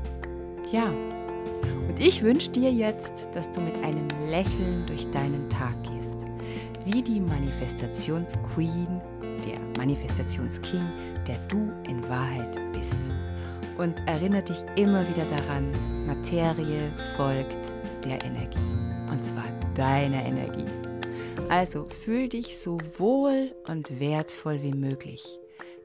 Ja, 0.72 0.86
und 0.86 2.00
ich 2.00 2.22
wünsche 2.22 2.50
dir 2.50 2.72
jetzt, 2.72 3.28
dass 3.34 3.50
du 3.50 3.60
mit 3.60 3.76
einem 3.84 4.08
Lächeln 4.30 4.86
durch 4.86 5.06
deinen 5.10 5.46
Tag 5.50 5.74
gehst, 5.82 6.24
wie 6.86 7.02
die 7.02 7.20
Manifestationsqueen, 7.20 9.02
der 9.20 9.60
Manifestationsking, 9.76 10.80
der 11.28 11.36
du 11.48 11.70
in 11.86 12.02
Wahrheit 12.08 12.58
bist. 12.72 13.10
Und 13.76 14.02
erinnere 14.08 14.44
dich 14.44 14.64
immer 14.76 15.06
wieder 15.06 15.26
daran, 15.26 15.70
Materie 16.06 16.90
folgt 17.18 17.74
der 18.06 18.24
Energie. 18.24 18.58
Und 19.10 19.22
zwar 19.22 19.44
deiner 19.74 20.24
Energie. 20.24 20.81
Also 21.52 21.86
fühl 22.02 22.30
dich 22.30 22.56
so 22.56 22.78
wohl 22.96 23.52
und 23.68 24.00
wertvoll 24.00 24.62
wie 24.62 24.72
möglich, 24.72 25.38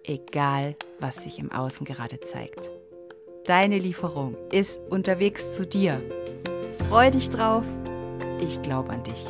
egal 0.05 0.77
was 1.01 1.23
sich 1.23 1.39
im 1.39 1.51
Außen 1.51 1.85
gerade 1.85 2.21
zeigt. 2.21 2.71
Deine 3.43 3.77
Lieferung 3.77 4.37
ist 4.53 4.81
unterwegs 4.89 5.55
zu 5.55 5.67
dir. 5.67 6.01
Freu 6.87 7.11
dich 7.11 7.29
drauf. 7.29 7.65
Ich 8.39 8.61
glaube 8.61 8.91
an 8.91 9.03
dich. 9.03 9.25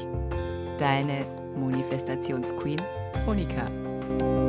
Deine 0.77 1.25
Manifestationsqueen 1.55 2.83
Monika. 3.25 4.46